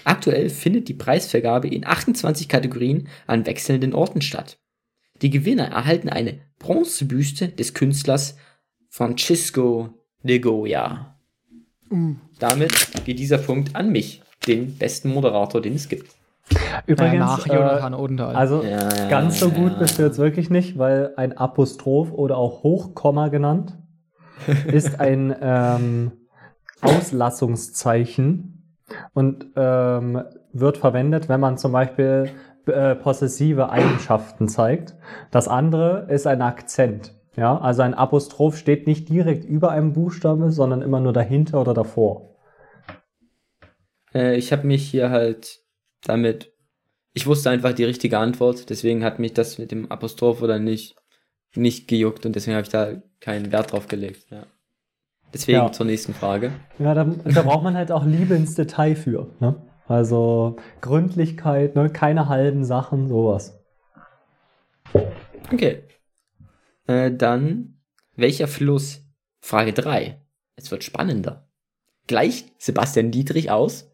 [0.06, 4.58] Aktuell findet die Preisvergabe in 28 Kategorien an wechselnden Orten statt.
[5.22, 8.38] Die Gewinner erhalten eine Bronzebüste des Künstlers
[8.90, 9.90] Francisco
[10.24, 11.20] de Goya.
[12.40, 12.72] Damit
[13.06, 16.16] geht dieser Punkt an mich, den besten Moderator, den es gibt.
[16.86, 18.36] Übrigens, Äh, nach äh, Jonathan Odenthal.
[18.36, 22.64] also Ja, ganz so gut bist du jetzt wirklich nicht, weil ein Apostroph oder auch
[22.64, 23.78] Hochkomma genannt
[24.68, 26.12] ist ein ähm,
[26.82, 28.76] Auslassungszeichen
[29.14, 30.24] und ähm,
[30.54, 32.32] wird verwendet, wenn man zum Beispiel
[32.66, 34.96] äh, possessive Eigenschaften zeigt.
[35.30, 37.16] Das andere ist ein Akzent.
[37.38, 41.74] Ja, also ein Apostroph steht nicht direkt über einem Buchstabe, sondern immer nur dahinter oder
[41.74, 42.31] davor.
[44.14, 45.60] Äh, ich habe mich hier halt
[46.04, 46.52] damit.
[47.14, 50.96] Ich wusste einfach die richtige Antwort, deswegen hat mich das mit dem Apostroph oder nicht
[51.54, 54.28] nicht gejuckt und deswegen habe ich da keinen Wert drauf gelegt.
[54.32, 54.44] Ja.
[55.34, 55.72] Deswegen Ja.
[55.72, 56.54] zur nächsten Frage.
[56.80, 59.30] Ja, da, da braucht man halt auch Liebe ins Detail für.
[59.42, 59.62] Ne?
[59.88, 61.90] Also Gründlichkeit, ne?
[61.90, 63.60] keine halben Sachen, sowas.
[65.52, 65.84] Okay.
[66.88, 67.82] Äh, dann,
[68.16, 69.02] welcher Fluss?
[69.42, 70.22] Frage 3.
[70.56, 71.48] Es wird spannender.
[72.08, 73.91] Gleicht Sebastian Dietrich aus?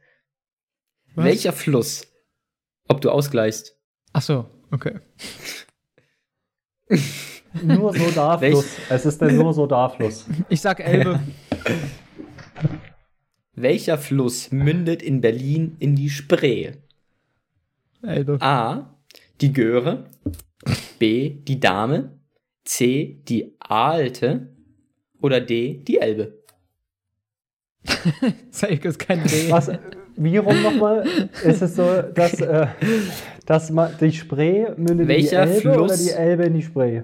[1.18, 1.26] Was?
[1.26, 2.08] Welcher Fluss?
[2.88, 3.76] Ob du ausgleichst?
[4.14, 5.00] Ach so, okay.
[7.64, 8.78] Nur so da Welch- Fluss.
[8.90, 10.26] Es ist der nur so da Fluss.
[10.50, 11.20] Ich sag Elbe.
[13.56, 16.74] Welcher Fluss mündet in Berlin in die Spree?
[18.04, 18.38] Elbe.
[18.40, 18.96] A.
[19.42, 20.06] Die Göre.
[21.00, 21.32] B.
[21.32, 22.20] Die Dame.
[22.64, 23.24] C.
[23.28, 24.56] Die Alte.
[25.20, 25.80] Oder D.
[25.84, 26.44] Die Elbe.
[28.52, 29.50] Zeig ist kein D.
[29.50, 29.72] Was,
[30.18, 31.06] wie rum nochmal?
[31.44, 32.68] Ist es so, dass, äh,
[33.46, 36.06] dass man die Spree mündet Welcher in die Elbe oder Fluss?
[36.06, 37.02] die Elbe in die Spree?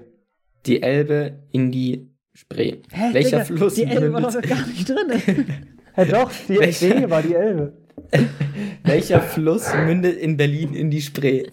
[0.65, 2.77] Die Elbe in die Spree.
[3.11, 5.45] Welcher Digga, Fluss Die Elbe war mündet, doch gar nicht drin.
[5.95, 7.01] Ja doch, die Welcher?
[7.01, 7.73] D war die Elbe.
[8.83, 11.45] welcher Fluss mündet in Berlin in die Spree?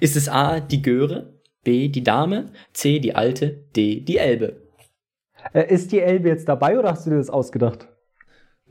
[0.00, 0.58] Ist es A.
[0.58, 1.38] Die Göre.
[1.62, 1.86] B.
[1.88, 2.50] Die Dame.
[2.72, 2.98] C.
[2.98, 3.64] Die Alte.
[3.76, 4.00] D.
[4.00, 4.56] Die Elbe.
[5.52, 7.86] Äh, ist die Elbe jetzt dabei oder hast du dir das ausgedacht?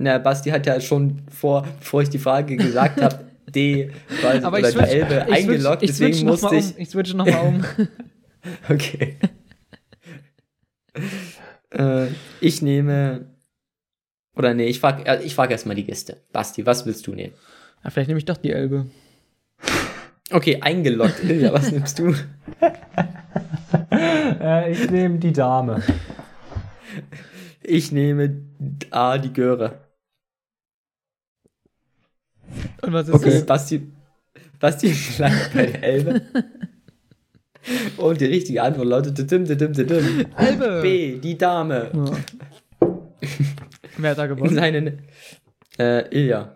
[0.02, 3.20] Na, Basti hat ja schon vor, bevor ich die Frage gesagt habe,
[3.54, 3.92] D.
[4.20, 5.80] quasi Aber oder ich die switch, Elbe ich eingeloggt.
[5.80, 6.66] switch, ich deswegen musste ich.
[6.66, 6.74] um.
[6.78, 7.64] Ich switche nochmal um.
[8.70, 9.18] Okay.
[11.70, 12.08] äh,
[12.40, 13.28] ich nehme.
[14.36, 16.18] Oder nee, ich frage äh, ich frag erstmal die Gäste.
[16.32, 17.34] Basti, was willst du nehmen?
[17.84, 18.88] Ja, vielleicht nehme ich doch die Elbe.
[20.32, 21.24] Okay, eingeloggt.
[21.24, 22.16] Ilja, was nimmst du?
[23.92, 25.84] Äh, ich nehme die Dame.
[27.62, 28.42] Ich nehme
[28.90, 29.82] A, die Göre.
[32.82, 33.46] Und was ist Okay, es?
[33.46, 33.88] Basti,
[34.60, 36.22] Basti bleibt bei der Elbe.
[37.98, 40.26] Und die richtige Antwort lautet dim, dim, dim, dim.
[40.36, 40.80] Elbe.
[40.82, 41.92] B, die Dame.
[41.94, 42.88] Ja.
[43.98, 44.56] Wer hat da In gewonnen?
[44.56, 45.00] seinen,
[45.78, 46.56] äh, Ilja.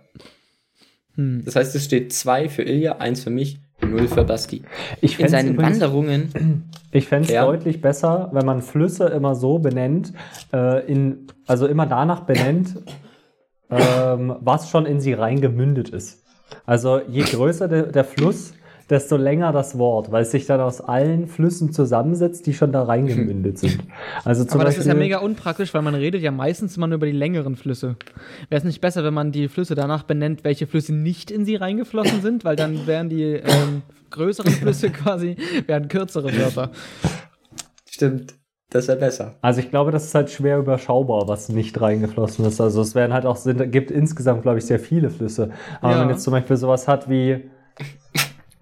[1.15, 1.43] Hm.
[1.45, 4.63] Das heißt, es steht 2 für Ilja, 1 für mich, 0 für Basti.
[5.01, 7.45] Ich In seinen übrigens- Wanderungen Ich fände es Ja.
[7.45, 10.11] deutlich besser, wenn man Flüsse immer so benennt,
[10.53, 12.75] äh, in, also immer danach benennt,
[13.69, 16.23] ähm, was schon in sie reingemündet ist.
[16.65, 18.53] Also je größer der, der Fluss,
[18.89, 22.83] desto länger das Wort, weil es sich dann aus allen Flüssen zusammensetzt, die schon da
[22.83, 23.79] reingemündet sind.
[24.23, 26.87] Also zum Aber das Beispiel, ist ja mega unpraktisch, weil man redet ja meistens immer
[26.87, 27.95] nur über die längeren Flüsse.
[28.49, 31.55] Wäre es nicht besser, wenn man die Flüsse danach benennt, welche Flüsse nicht in sie
[31.55, 35.35] reingeflossen sind, weil dann wären die ähm, größeren Flüsse quasi,
[35.65, 36.71] wären kürzere Wörter.
[37.89, 38.35] Stimmt.
[38.69, 39.35] Das wäre besser.
[39.41, 42.59] Also ich glaube, das ist halt schwer überschaubar, was nicht reingeflossen ist.
[42.59, 45.51] Also es werden halt auch, sind, gibt insgesamt, glaube ich, sehr viele Flüsse.
[45.81, 46.01] Aber Ja.
[46.01, 47.49] wenn jetzt zum Beispiel sowas hat wie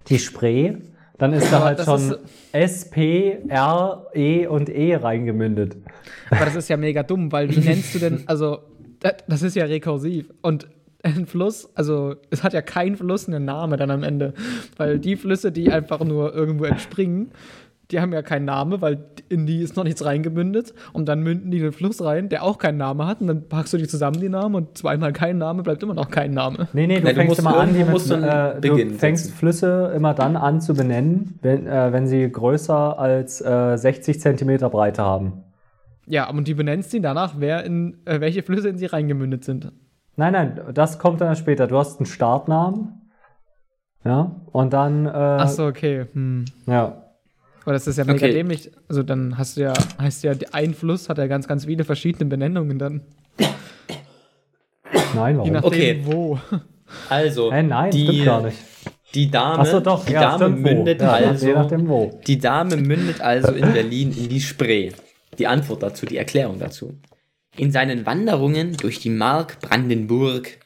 [0.08, 0.74] die Spree,
[1.18, 2.18] dann ist da halt schon ist-
[2.52, 5.76] S, P, R, E und E reingemündet.
[6.30, 8.58] Aber das ist ja mega dumm, weil wie nennst du denn, also,
[9.00, 10.32] das, das ist ja rekursiv.
[10.42, 10.68] Und
[11.02, 14.34] ein Fluss, also, es hat ja kein Fluss einen Namen dann am Ende.
[14.76, 17.30] Weil die Flüsse, die einfach nur irgendwo entspringen,
[17.90, 20.74] die haben ja keinen Namen, weil in die ist noch nichts reingemündet.
[20.92, 23.20] Und dann münden die in den Fluss rein, der auch keinen Namen hat.
[23.20, 26.10] Und dann packst du die zusammen, die Namen, und zweimal kein Name, bleibt immer noch
[26.10, 26.68] kein Name.
[26.72, 28.60] Nee, nee, du Nee, du fängst musst immer an, die mit, musst du einen äh,
[28.60, 29.36] du fängst setzen.
[29.36, 34.70] Flüsse immer dann an zu benennen, wenn, äh, wenn sie größer als äh, 60 Zentimeter
[34.70, 35.44] Breite haben.
[36.06, 39.72] Ja, und die benennst ihn danach, wer in, äh, welche Flüsse in sie reingemündet sind.
[40.16, 41.66] Nein, nein, das kommt dann später.
[41.66, 43.00] Du hast einen Startnamen.
[44.04, 46.06] Ja, und dann, äh, Ach so, okay.
[46.12, 46.44] Hm.
[46.66, 47.03] ja.
[47.64, 48.32] Aber das ist ja mega Okay.
[48.32, 48.70] dämlich.
[48.88, 52.26] Also dann hast du ja, heißt ja, ein Fluss hat ja ganz, ganz viele verschiedene
[52.28, 53.00] Benennungen dann.
[55.14, 55.52] Nein, Je warum?
[55.52, 56.00] nachdem, Okay.
[56.04, 56.38] wo.
[57.08, 58.58] Also, Hä, nein, die, stimmt gar nicht.
[59.14, 62.20] die Dame, Achso, doch, die ja, Dame mündet ja, also, Je nachdem wo.
[62.26, 64.90] die Dame mündet also in Berlin in die Spree.
[65.38, 66.98] Die Antwort dazu, die Erklärung dazu.
[67.56, 70.58] In seinen Wanderungen durch die Mark Brandenburg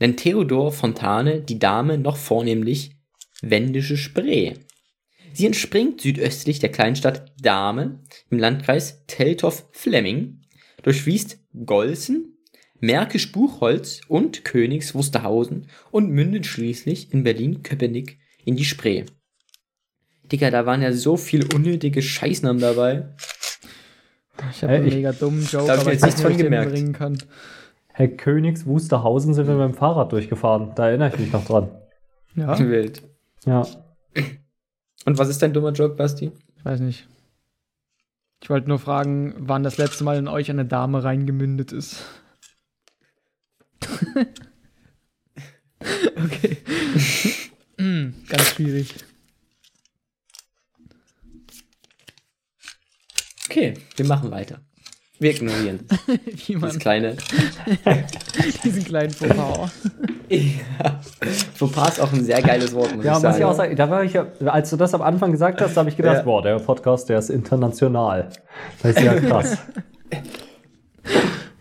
[0.00, 2.92] nennt Theodor Fontane die Dame noch vornehmlich
[3.42, 4.54] Wendische Spree.
[5.36, 10.40] Sie entspringt südöstlich der Kleinstadt Dahme im Landkreis Teltow-Flemming,
[10.82, 12.38] durchfließt Golsen,
[12.80, 19.04] Märkisch-Buchholz und Königs Wusterhausen und mündet schließlich in Berlin-Köpenick in die Spree.
[20.32, 23.14] Digga, da waren ja so viele unnötige Scheißnamen dabei.
[24.52, 26.26] Ich habe Äh, einen ich- mega dummen Joke, ich aber jetzt ich weiß nichts nicht,
[26.28, 26.70] von gemerkt.
[26.72, 27.18] bringen kann.
[27.92, 30.72] Herr Königs Wusterhausen sind wir mit dem Fahrrad durchgefahren.
[30.74, 31.68] Da erinnere ich mich noch dran.
[32.34, 33.02] Ja, Wild.
[33.44, 33.66] Ja.
[35.06, 36.32] Und was ist dein dummer Joke, Basti?
[36.58, 37.06] ich weiß nicht.
[38.42, 42.04] Ich wollte nur fragen, wann das letzte Mal in euch eine Dame reingemündet ist.
[45.80, 46.58] okay.
[47.78, 48.94] Mm, Ganz schwierig.
[53.48, 54.60] Okay, wir machen weiter.
[55.18, 55.98] Wir ignorieren das,
[56.48, 57.16] Wie man das kleine.
[58.64, 59.70] diesen kleinen Fauxpas.
[60.28, 61.00] ja.
[61.54, 63.38] Fauxpas ist auch ein sehr geiles Wort, muss Ja, ich muss sagen.
[63.38, 65.88] ich auch sagen, da war ich, ja- als du das am Anfang gesagt hast, habe
[65.88, 66.22] ich gedacht, Ja.
[66.22, 68.28] boah, der Podcast, der ist international.
[68.82, 69.58] Das ist ja krass.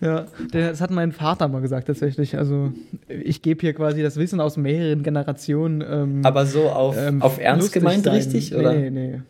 [0.02, 2.38] Ja, das hat mein Vater mal gesagt tatsächlich.
[2.38, 2.72] Also
[3.08, 5.82] ich gebe hier quasi das Wissen aus mehreren Generationen.
[5.90, 8.14] Ähm, Aber so auf, ähm, auf Ernst gemeint sein.
[8.16, 8.74] richtig, oder?
[8.74, 9.22] Nee, nee, nee.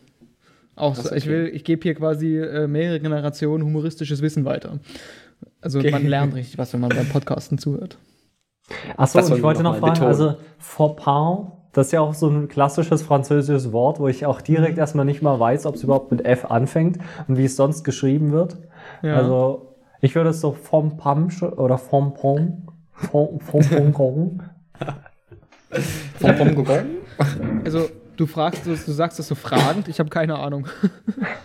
[0.76, 1.30] Auch so, ich okay.
[1.30, 4.78] will, ich gebe hier quasi äh, mehrere Generationen humoristisches Wissen weiter.
[5.60, 5.90] Also Okay.
[5.90, 7.98] man lernt richtig was, wenn man beim Podcasten zuhört.
[8.96, 10.08] Achso, und ich wollte noch fragen, betonen.
[10.08, 14.78] also Fauxpas, das ist ja auch so ein klassisches französisches Wort, wo ich auch direkt
[14.78, 16.98] erstmal nicht mal weiß, ob es überhaupt mit F anfängt
[17.28, 18.58] und wie es sonst geschrieben wird.
[19.02, 19.16] Ja.
[19.16, 24.42] Also ich würde es so vom Pam oder vom Pom, vom vom Pom Gong.
[26.18, 26.76] Vom Pom?
[27.64, 30.66] Also du fragst, du, du sagst das so fragend, ich habe keine Ahnung.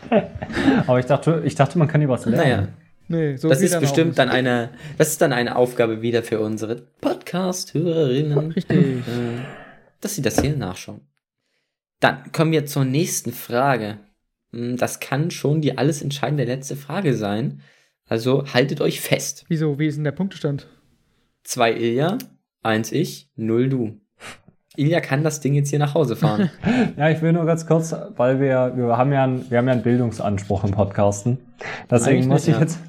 [0.87, 2.43] Aber ich dachte, ich dachte, man kann über was lernen.
[2.43, 2.67] Naja,
[3.07, 6.39] nee, so das ist dann bestimmt dann eine, das ist dann eine Aufgabe wieder für
[6.39, 8.51] unsere Podcast-Hörerinnen.
[8.55, 8.77] Richtig.
[8.77, 9.01] Äh,
[10.01, 11.01] dass sie das hier nachschauen.
[11.99, 13.99] Dann kommen wir zur nächsten Frage.
[14.51, 17.61] Hm, Das kann schon die alles entscheidende letzte Frage sein.
[18.07, 19.45] Also haltet euch fest.
[19.47, 19.79] Wieso?
[19.79, 20.67] Wie ist denn der Punktestand?
[21.43, 22.17] Zwei Ilja,
[22.61, 24.00] eins ich, null du.
[24.81, 26.49] Ilja kann das Ding jetzt hier nach Hause fahren.
[26.97, 29.73] Ja, ich will nur ganz kurz, weil wir, wir haben ja einen, wir haben ja
[29.73, 31.37] einen Bildungsanspruch im Podcasten.
[31.89, 32.61] Deswegen Eigentlich muss nicht, ich ja.
[32.61, 32.79] jetzt,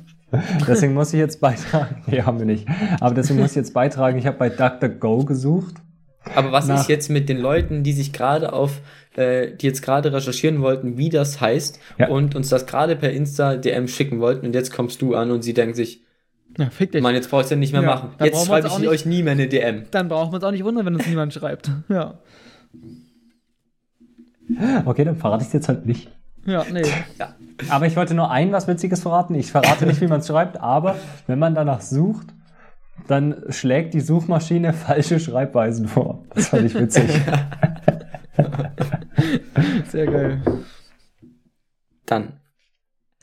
[0.69, 2.03] deswegen muss ich jetzt beitragen.
[2.07, 2.67] Nee, haben wir nicht.
[3.01, 4.19] Aber deswegen muss ich jetzt beitragen.
[4.19, 5.75] Ich habe bei DuckDuckGo gesucht.
[6.35, 8.81] Aber was Nach- ist jetzt mit den Leuten, die sich gerade auf,
[9.17, 12.09] äh, die jetzt gerade recherchieren wollten, wie das heißt Ja.
[12.09, 15.43] und uns das gerade per Insta DM schicken wollten und jetzt kommst du an und
[15.43, 16.03] sie denken sich,
[16.59, 17.03] Ja, fick dich.
[17.03, 18.11] Mann, jetzt brauchst du ja nicht mehr Ja, machen.
[18.19, 19.85] da Jetzt schreibe ich auch nicht- euch nie mehr eine DM.
[19.91, 21.71] Dann brauchen wir uns auch nicht wundern, wenn uns niemand schreibt.
[21.89, 22.19] Ja.
[24.85, 26.11] Okay, dann verrate ich es jetzt halt nicht.
[26.45, 26.83] Ja, nee.
[27.71, 29.35] Aber ich wollte nur ein was Witziges verraten.
[29.35, 30.97] Ich verrate nicht, wie man es schreibt, aber
[31.27, 32.27] wenn man danach sucht,
[33.09, 36.25] dann schlägt die Suchmaschine falsche Schreibweisen vor.
[36.35, 37.09] Das fand ich witzig.
[39.89, 40.43] Sehr geil.
[42.07, 42.33] Dann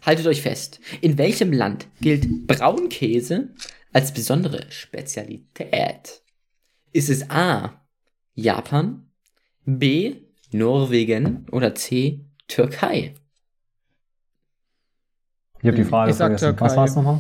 [0.06, 0.80] haltet euch fest.
[1.02, 3.50] In welchem Land gilt Braunkäse
[3.94, 6.22] als besondere Spezialität?
[6.92, 7.82] Ist es A.
[8.36, 9.10] Japan,
[9.66, 10.16] B.
[10.52, 12.26] Norwegen oder C.
[12.48, 13.14] Türkei?
[15.62, 16.46] Ich habe die Frage Ich vergessen.
[16.46, 16.66] Türkei.
[16.66, 17.20] Was war es nochmal?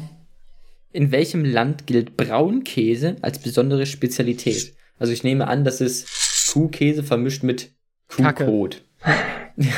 [0.91, 4.73] In welchem Land gilt Braunkäse als besondere Spezialität?
[4.97, 7.71] Also ich nehme an, das ist Kuhkäse vermischt mit.
[8.07, 8.81] Kuhkot.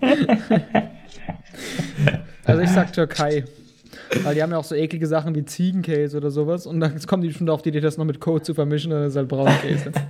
[2.44, 3.44] Also ich sag Türkei.
[4.22, 6.66] Weil die haben ja auch so eklige Sachen wie Ziegenkäse oder sowas.
[6.66, 9.04] Und dann kommen die schon auf die Idee, das noch mit Code zu vermischen, dann
[9.04, 9.92] ist es halt Braunkäse.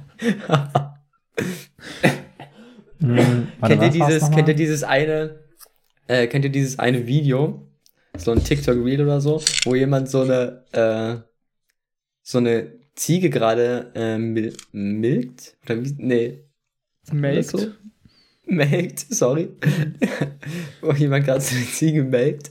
[3.00, 5.40] Hm, kennt, ihr dieses, kennt ihr dieses eine,
[6.06, 7.68] äh, kennt ihr dieses eine Video,
[8.16, 11.16] so ein TikTok-Reel oder so, wo jemand so eine, äh,
[12.22, 15.56] so eine Ziege gerade äh, mil milkt?
[15.64, 15.94] Oder wie?
[15.98, 16.44] Nee.
[17.12, 17.50] Melkt.
[17.50, 17.72] So?
[18.46, 19.48] Melkt, sorry.
[20.82, 22.50] wo jemand gerade so eine Ziege melkt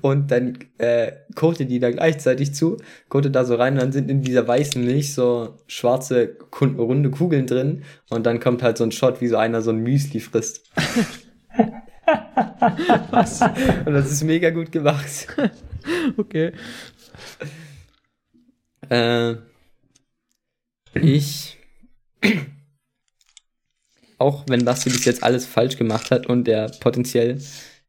[0.00, 2.76] und dann äh, kotet die da gleichzeitig zu,
[3.08, 7.46] kotet da so rein und dann sind in dieser weißen Milch so schwarze, runde Kugeln
[7.46, 10.70] drin und dann kommt halt so ein Shot, wie so einer so ein Müsli frisst.
[13.10, 13.42] Was?
[13.42, 15.26] Und das ist mega gut gemacht.
[16.16, 16.52] Okay.
[18.88, 19.34] Äh,
[20.94, 21.58] ich,
[24.22, 27.38] auch wenn Basti bis jetzt alles falsch gemacht hat und er potenziell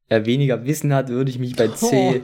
[0.10, 2.24] äh, weniger Wissen hat, würde ich mich bei C,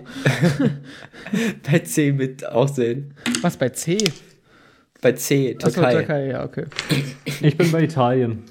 [1.72, 3.14] bei C mit aussehen.
[3.42, 3.98] Was bei C?
[5.02, 5.94] Bei C, Achso, Türkei.
[5.94, 6.66] Türkei, ja, okay.
[7.42, 8.44] Ich bin bei Italien.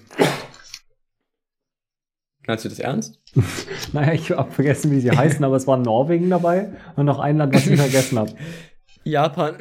[2.46, 3.20] Meinst du das ernst?
[3.92, 7.38] Naja, ich habe vergessen, wie sie heißen, aber es war Norwegen dabei und noch ein
[7.38, 8.32] Land, was ich vergessen habe.
[9.04, 9.54] Japan.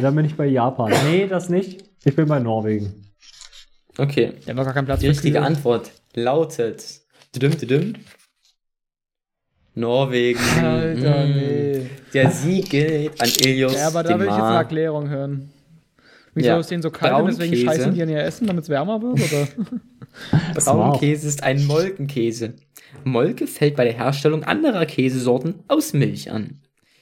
[0.00, 0.92] Dann bin ich bei Japan.
[1.06, 1.84] Nee, das nicht.
[2.04, 3.03] Ich bin bei Norwegen.
[3.98, 4.32] Okay.
[4.44, 5.46] Die haben doch gar keinen Platz Die richtige Kühe.
[5.46, 7.00] Antwort lautet.
[7.34, 7.94] Düm, düm.
[9.74, 10.38] Norwegen.
[10.62, 11.32] Alter, Mm.
[11.32, 11.86] nee.
[12.12, 13.74] Der Sieg geht an Ilios.
[13.74, 14.56] Ja, aber da will ich jetzt eine.
[14.56, 15.50] Erklärung hören.
[16.34, 16.58] Wieso Ja.
[16.58, 19.20] ist denen so kalt und deswegen scheißen die an ihr Essen, damit es wärmer wird?
[19.20, 19.48] Oder?
[20.54, 22.54] Braunkäse ist ein Molkenkäse.
[23.04, 26.60] Molke fällt bei der Herstellung anderer Käsesorten aus Milch an.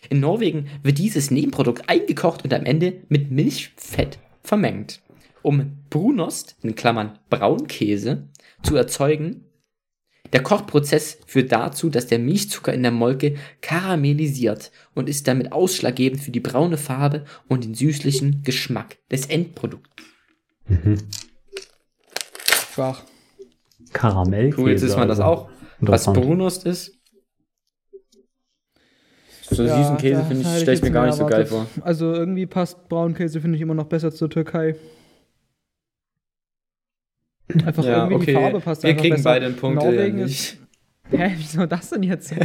[0.09, 5.01] In Norwegen wird dieses Nebenprodukt eingekocht und am Ende mit Milchfett vermengt.
[5.43, 8.29] Um Brunost, in Klammern Braunkäse,
[8.63, 9.45] zu erzeugen,
[10.33, 16.23] der Kochprozess führt dazu, dass der Milchzucker in der Molke karamellisiert und ist damit ausschlaggebend
[16.23, 19.91] für die braune Farbe und den süßlichen Geschmack des Endprodukts.
[22.73, 23.05] Schwach.
[23.93, 24.61] Karamellkäse.
[24.61, 25.31] Cool, jetzt ist man das also.
[25.31, 25.51] auch.
[25.81, 26.07] Was.
[26.07, 26.93] Brunost ist.
[29.51, 31.67] So Ja, süßen Käse finde ich, stelle ich mir gar nicht so geil vor.
[31.83, 34.77] Also irgendwie passt Braunkäse, finde ich, immer noch besser zur Türkei.
[37.67, 38.43] Einfach Ja, irgendwie die okay.
[38.43, 39.31] Farbe passt Wir kriegen besser.
[39.31, 39.83] beide einen Punkt.
[39.83, 40.57] Norwegen ja, ist.
[41.11, 42.35] Hä, wieso das denn jetzt?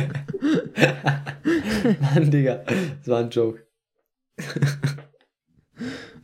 [2.01, 2.63] Mann, Digga.
[2.99, 3.61] Das war ein Joke.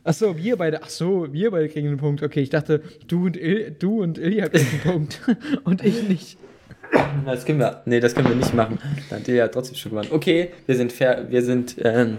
[0.02, 0.82] Achso, wir beide.
[0.82, 2.22] Achso, wir beide kriegen einen Punkt.
[2.22, 5.20] Okay, ich dachte, du und, Il, du und Ilja kriegen einen Punkt.
[5.64, 6.38] und ich nicht.
[7.24, 7.82] Das können wir.
[7.86, 8.78] Nee, das können wir nicht machen.
[9.08, 10.08] Dann hat Ilja trotzdem schon gewonnen.
[10.12, 12.18] Okay, wir sind fair, wir sind ähm,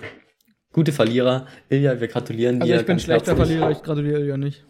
[0.74, 1.45] gute Verlierer.
[1.70, 2.80] Ilja, wir gratulieren Also dir.
[2.80, 3.57] ich bin schlechter herzlich.
[3.57, 4.63] Verlierer, ich gratuliere Ilja nicht.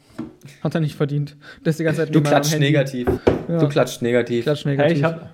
[0.63, 1.35] Hat er nicht verdient.
[1.63, 2.67] Ist die ganze Zeit Du klatscht Handy.
[2.67, 3.07] negativ.
[3.47, 3.57] Ja.
[3.59, 4.43] Du klatscht negativ.
[4.45, 4.97] Klatsch Hey, negativ.
[4.97, 5.29] ich habe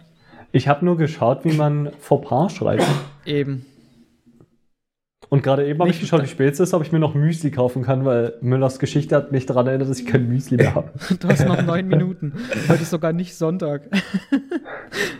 [0.54, 2.84] ich hab nur geschaut, wie man Fauxpas schreibt.
[3.26, 3.66] Eben.
[5.30, 7.52] Und gerade eben habe ich geschaut, wie spät es ist, ob ich mir noch Müsli
[7.52, 10.92] kaufen kann, weil Müllers Geschichte hat mich daran erinnert, dass ich kein Müsli mehr habe.
[11.22, 12.34] Du hast noch neun Minuten.
[12.68, 13.84] Heute ist sogar nicht Sonntag.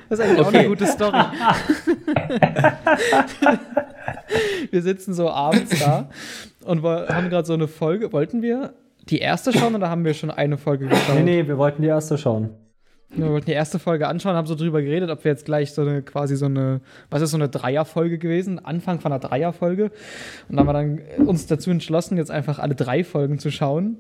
[0.10, 0.58] Das ist eigentlich auch Okay.
[0.58, 1.18] eine gute Story.
[4.72, 6.10] Wir sitzen so abends da
[6.66, 8.12] und wir haben gerade so eine Folge.
[8.14, 8.74] Wollten wir
[9.12, 11.16] die erste schauen oder haben wir schon eine Folge geschaut?
[11.16, 12.50] Nee, nee, wir wollten die erste schauen.
[13.14, 15.82] Wir wollten die erste Folge anschauen, haben so drüber geredet, ob wir jetzt gleich so
[15.82, 18.64] eine, quasi so eine, was ist so eine Dreierfolge gewesen?
[18.64, 19.92] Anfang von einer Dreierfolge.
[20.48, 20.74] Und dann haben wir
[21.18, 23.98] dann uns dazu entschlossen, jetzt einfach alle drei Folgen zu schauen.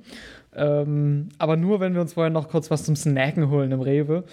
[0.56, 4.24] Ähm, aber nur, wenn wir uns vorher noch kurz was zum Snacken holen im Rewe.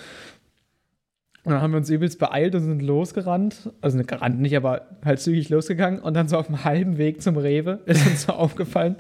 [1.49, 3.71] Und dann haben wir uns übelst beeilt und sind losgerannt.
[3.81, 5.99] Also nicht gerannt nicht, aber halt zügig losgegangen.
[6.01, 8.97] Und dann so auf dem halben Weg zum Rewe ist uns so aufgefallen.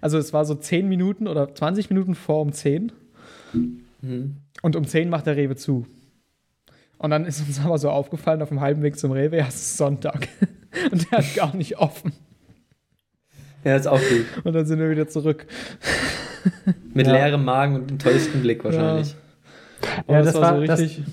[0.00, 2.92] Also es war so 10 Minuten oder 20 Minuten vor um 10.
[4.62, 5.86] Und um 10 macht der Rewe zu.
[6.98, 9.54] Und dann ist uns aber so aufgefallen auf dem halben Weg zum Rewe, ja, es
[9.54, 10.28] ist Sonntag.
[10.92, 12.12] Und der hat gar nicht offen.
[13.64, 14.26] Ja, ist auch gut.
[14.44, 15.46] Und dann sind wir wieder zurück.
[16.92, 17.12] Mit Ja.
[17.14, 19.16] leerem Magen und enttäuschtem Blick wahrscheinlich.
[20.06, 21.04] Und Ja, das, das war so war- das- richtig.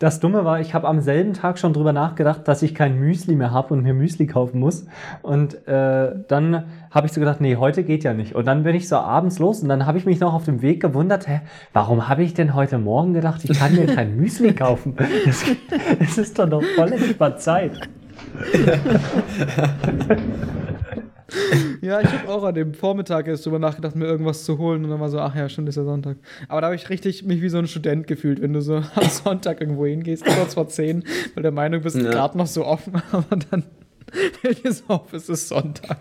[0.00, 3.34] Das Dumme war, ich habe am selben Tag schon drüber nachgedacht, dass ich kein Müsli
[3.34, 4.86] mehr habe und mir Müsli kaufen muss.
[5.22, 8.36] Und äh, dann habe ich so gedacht, nee, heute geht ja nicht.
[8.36, 10.62] Und dann bin ich so abends los und dann habe ich mich noch auf dem
[10.62, 11.40] Weg gewundert, hä,
[11.72, 14.94] warum habe ich denn heute Morgen gedacht, ich kann mir kein Müsli kaufen?
[15.26, 15.44] Das,
[15.98, 17.72] das ist doch noch voll entspannt Zeit.
[21.80, 24.90] Ja, ich habe auch an dem Vormittag erst drüber nachgedacht, mir irgendwas zu holen und
[24.90, 26.16] dann war so, ach ja, stimmt, ist ja Sonntag.
[26.48, 29.08] Aber da habe ich richtig mich wie so ein Student gefühlt, wenn du so am
[29.08, 31.04] Sonntag irgendwo hingehst, kurz vor 10,
[31.34, 32.10] weil der Meinung bist, Ja.
[32.10, 33.64] gerade noch so offen, aber dann
[34.40, 35.98] fällt dir so auf, es ist Sonntag.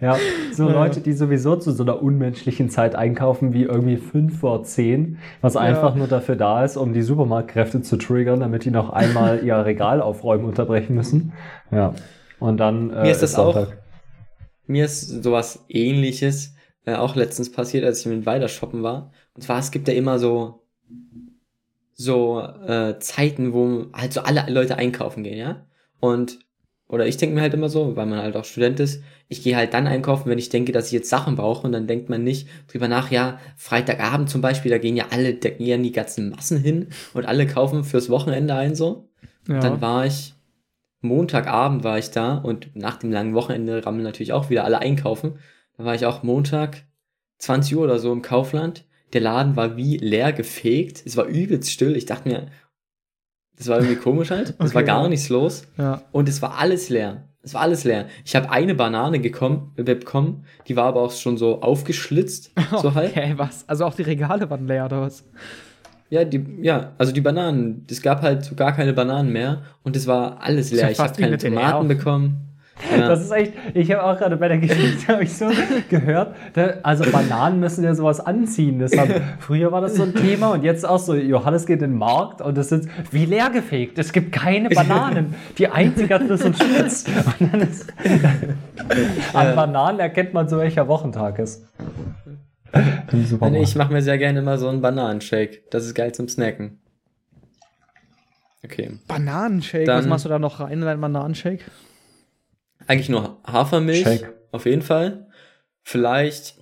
[0.00, 0.16] Ja,
[0.52, 0.72] so Ja.
[0.74, 5.56] Leute, die sowieso zu so einer unmenschlichen Zeit einkaufen wie irgendwie 5 vor 10, was
[5.56, 9.56] einfach nur dafür da ist, um die Supermarktkräfte zu triggern, damit die noch einmal ihr
[9.56, 11.32] Regal aufräumen unterbrechen müssen.
[11.72, 11.94] Ja.
[12.38, 13.78] Und dann äh, Mir ist das auch- Sonntag.
[14.66, 16.54] Mir ist sowas ähnliches
[16.86, 19.12] äh, auch letztens passiert, als ich mit weiter shoppen war.
[19.34, 20.62] Und zwar, es gibt ja immer so,
[21.92, 25.66] so äh, Zeiten, wo halt so alle Leute einkaufen gehen, ja?
[25.98, 26.38] Und,
[26.88, 29.56] oder ich denke mir halt immer so, weil man halt auch Student ist, ich gehe
[29.56, 32.22] halt dann einkaufen, wenn ich denke, dass ich jetzt Sachen brauche und dann denkt man
[32.22, 35.90] nicht drüber nach, ja, Freitagabend zum Beispiel, da gehen ja alle, da gehen ja die
[35.90, 39.08] ganzen Massen hin und alle kaufen fürs Wochenende ein so.
[39.48, 39.58] Ja.
[39.58, 40.35] Dann war ich,
[41.00, 45.38] Montagabend war ich da und nach dem langen Wochenende rammeln natürlich auch wieder alle einkaufen.
[45.76, 46.84] Da war ich auch Montag,
[47.38, 48.84] 20 Uhr oder so im Kaufland.
[49.12, 51.02] Der Laden war wie leer gefegt.
[51.04, 51.96] Es war übelst still.
[51.96, 52.46] Ich dachte mir,
[53.56, 54.54] das war irgendwie komisch halt.
[54.58, 55.08] Es war Okay, gar ja.
[55.08, 55.66] nichts los.
[55.78, 56.02] ja.
[56.12, 57.28] Und es war alles leer.
[57.42, 58.08] Es war alles leer.
[58.24, 62.50] Ich habe eine Banane gekommen, äh, bekommen, die war aber auch schon so aufgeschlitzt,
[62.82, 63.10] so halb.
[63.16, 63.68] Okay, was?
[63.68, 65.22] Also auch die Regale waren leer oder was?
[66.08, 67.84] Ja, die, ja, also die Bananen.
[67.90, 70.90] Es gab halt so gar keine Bananen mehr und es war alles leer.
[70.90, 72.46] Ich habe keine Tomaten bekommen.
[72.90, 73.08] Ja.
[73.08, 75.46] Das ist echt, ich habe auch gerade bei der Geschichte habe ich so
[75.88, 76.34] gehört,
[76.82, 78.78] also Bananen müssen ja sowas anziehen.
[78.78, 81.98] Deshalb, früher war das so ein Thema und jetzt auch so, Johannes geht in den
[81.98, 83.98] Markt und es ist wie leer gefegt.
[83.98, 85.34] Es gibt keine Bananen.
[85.56, 87.06] Die einzige hat so einen Spitz.
[87.40, 87.92] Und dann ist,
[89.32, 91.64] an Bananen erkennt man so, welcher Wochentag ist.
[93.26, 93.68] Supermarkt.
[93.68, 95.62] Ich mache mir sehr gerne immer so einen Bananenshake.
[95.70, 96.78] Das ist geil zum Snacken.
[98.64, 98.98] Okay.
[99.06, 99.84] Bananenshake.
[99.84, 101.64] Dann- was machst du da noch rein in deinen Bananenshake?
[102.86, 104.02] Eigentlich nur Hafermilch.
[104.02, 104.32] Shake.
[104.52, 105.26] Auf jeden Fall.
[105.82, 106.56] Vielleicht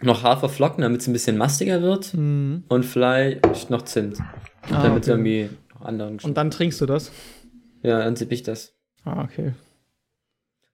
[0.00, 2.14] noch Haferflocken, damit es ein bisschen mastiger wird.
[2.14, 2.64] Mhm.
[2.68, 4.18] Und vielleicht noch Zimt.
[4.70, 5.10] Ah, damit es okay.
[5.10, 6.28] irgendwie noch anderen Geschmack.
[6.28, 7.10] Und dann trinkst du das?
[7.82, 8.74] Ja, dann sippe ich das.
[9.04, 9.52] Ah, okay.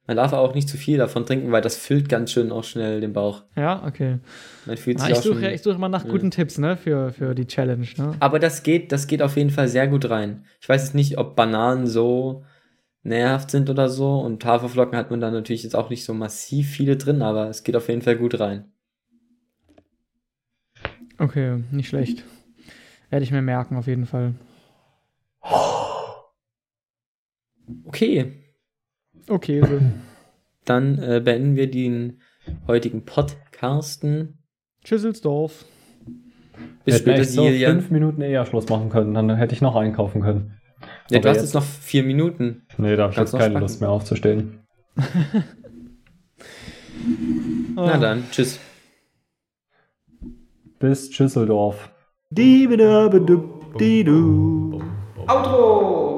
[0.06, 3.00] Man darf auch nicht zu viel davon trinken, weil das füllt ganz schön auch schnell
[3.00, 3.44] den Bauch.
[3.56, 4.18] Ja, okay.
[4.66, 5.34] Man fühlt Ah, sich ich auch schon.
[5.38, 8.12] suche ich suche mal nach guten Tipps, ne, für, für die Challenge, ne?
[8.20, 10.44] Aber das geht, das geht auf jeden Fall sehr gut rein.
[10.60, 12.44] Ich weiß jetzt nicht, ob Bananen so
[13.02, 14.18] nährhaft sind oder so.
[14.20, 17.62] Und Haferflocken hat man da natürlich jetzt auch nicht so massiv viele drin, aber es
[17.64, 18.70] geht auf jeden Fall gut rein.
[21.18, 22.24] Okay, nicht schlecht.
[23.08, 24.34] Werde ich mir merken, auf jeden Fall.
[27.86, 28.43] Okay,
[29.28, 29.80] Okay, so.
[30.64, 32.20] dann äh, beenden wir den
[32.66, 34.38] heutigen Podcasten.
[34.84, 35.64] Tschüsselsdorf.
[36.84, 40.20] Bis später, echt so fünf Minuten eher Schluss machen können, dann hätte ich noch einkaufen
[40.20, 40.60] können.
[41.10, 42.66] Ja, du hast jetzt noch vier Minuten.
[42.76, 43.60] Nee, da habe ich jetzt keine spacken.
[43.60, 44.60] Lust mehr aufzustehen.
[44.96, 45.02] Oh.
[47.76, 48.60] Na dann, tschüss.
[50.78, 51.90] Bis Schüsseldorf.
[55.26, 56.13] Outro!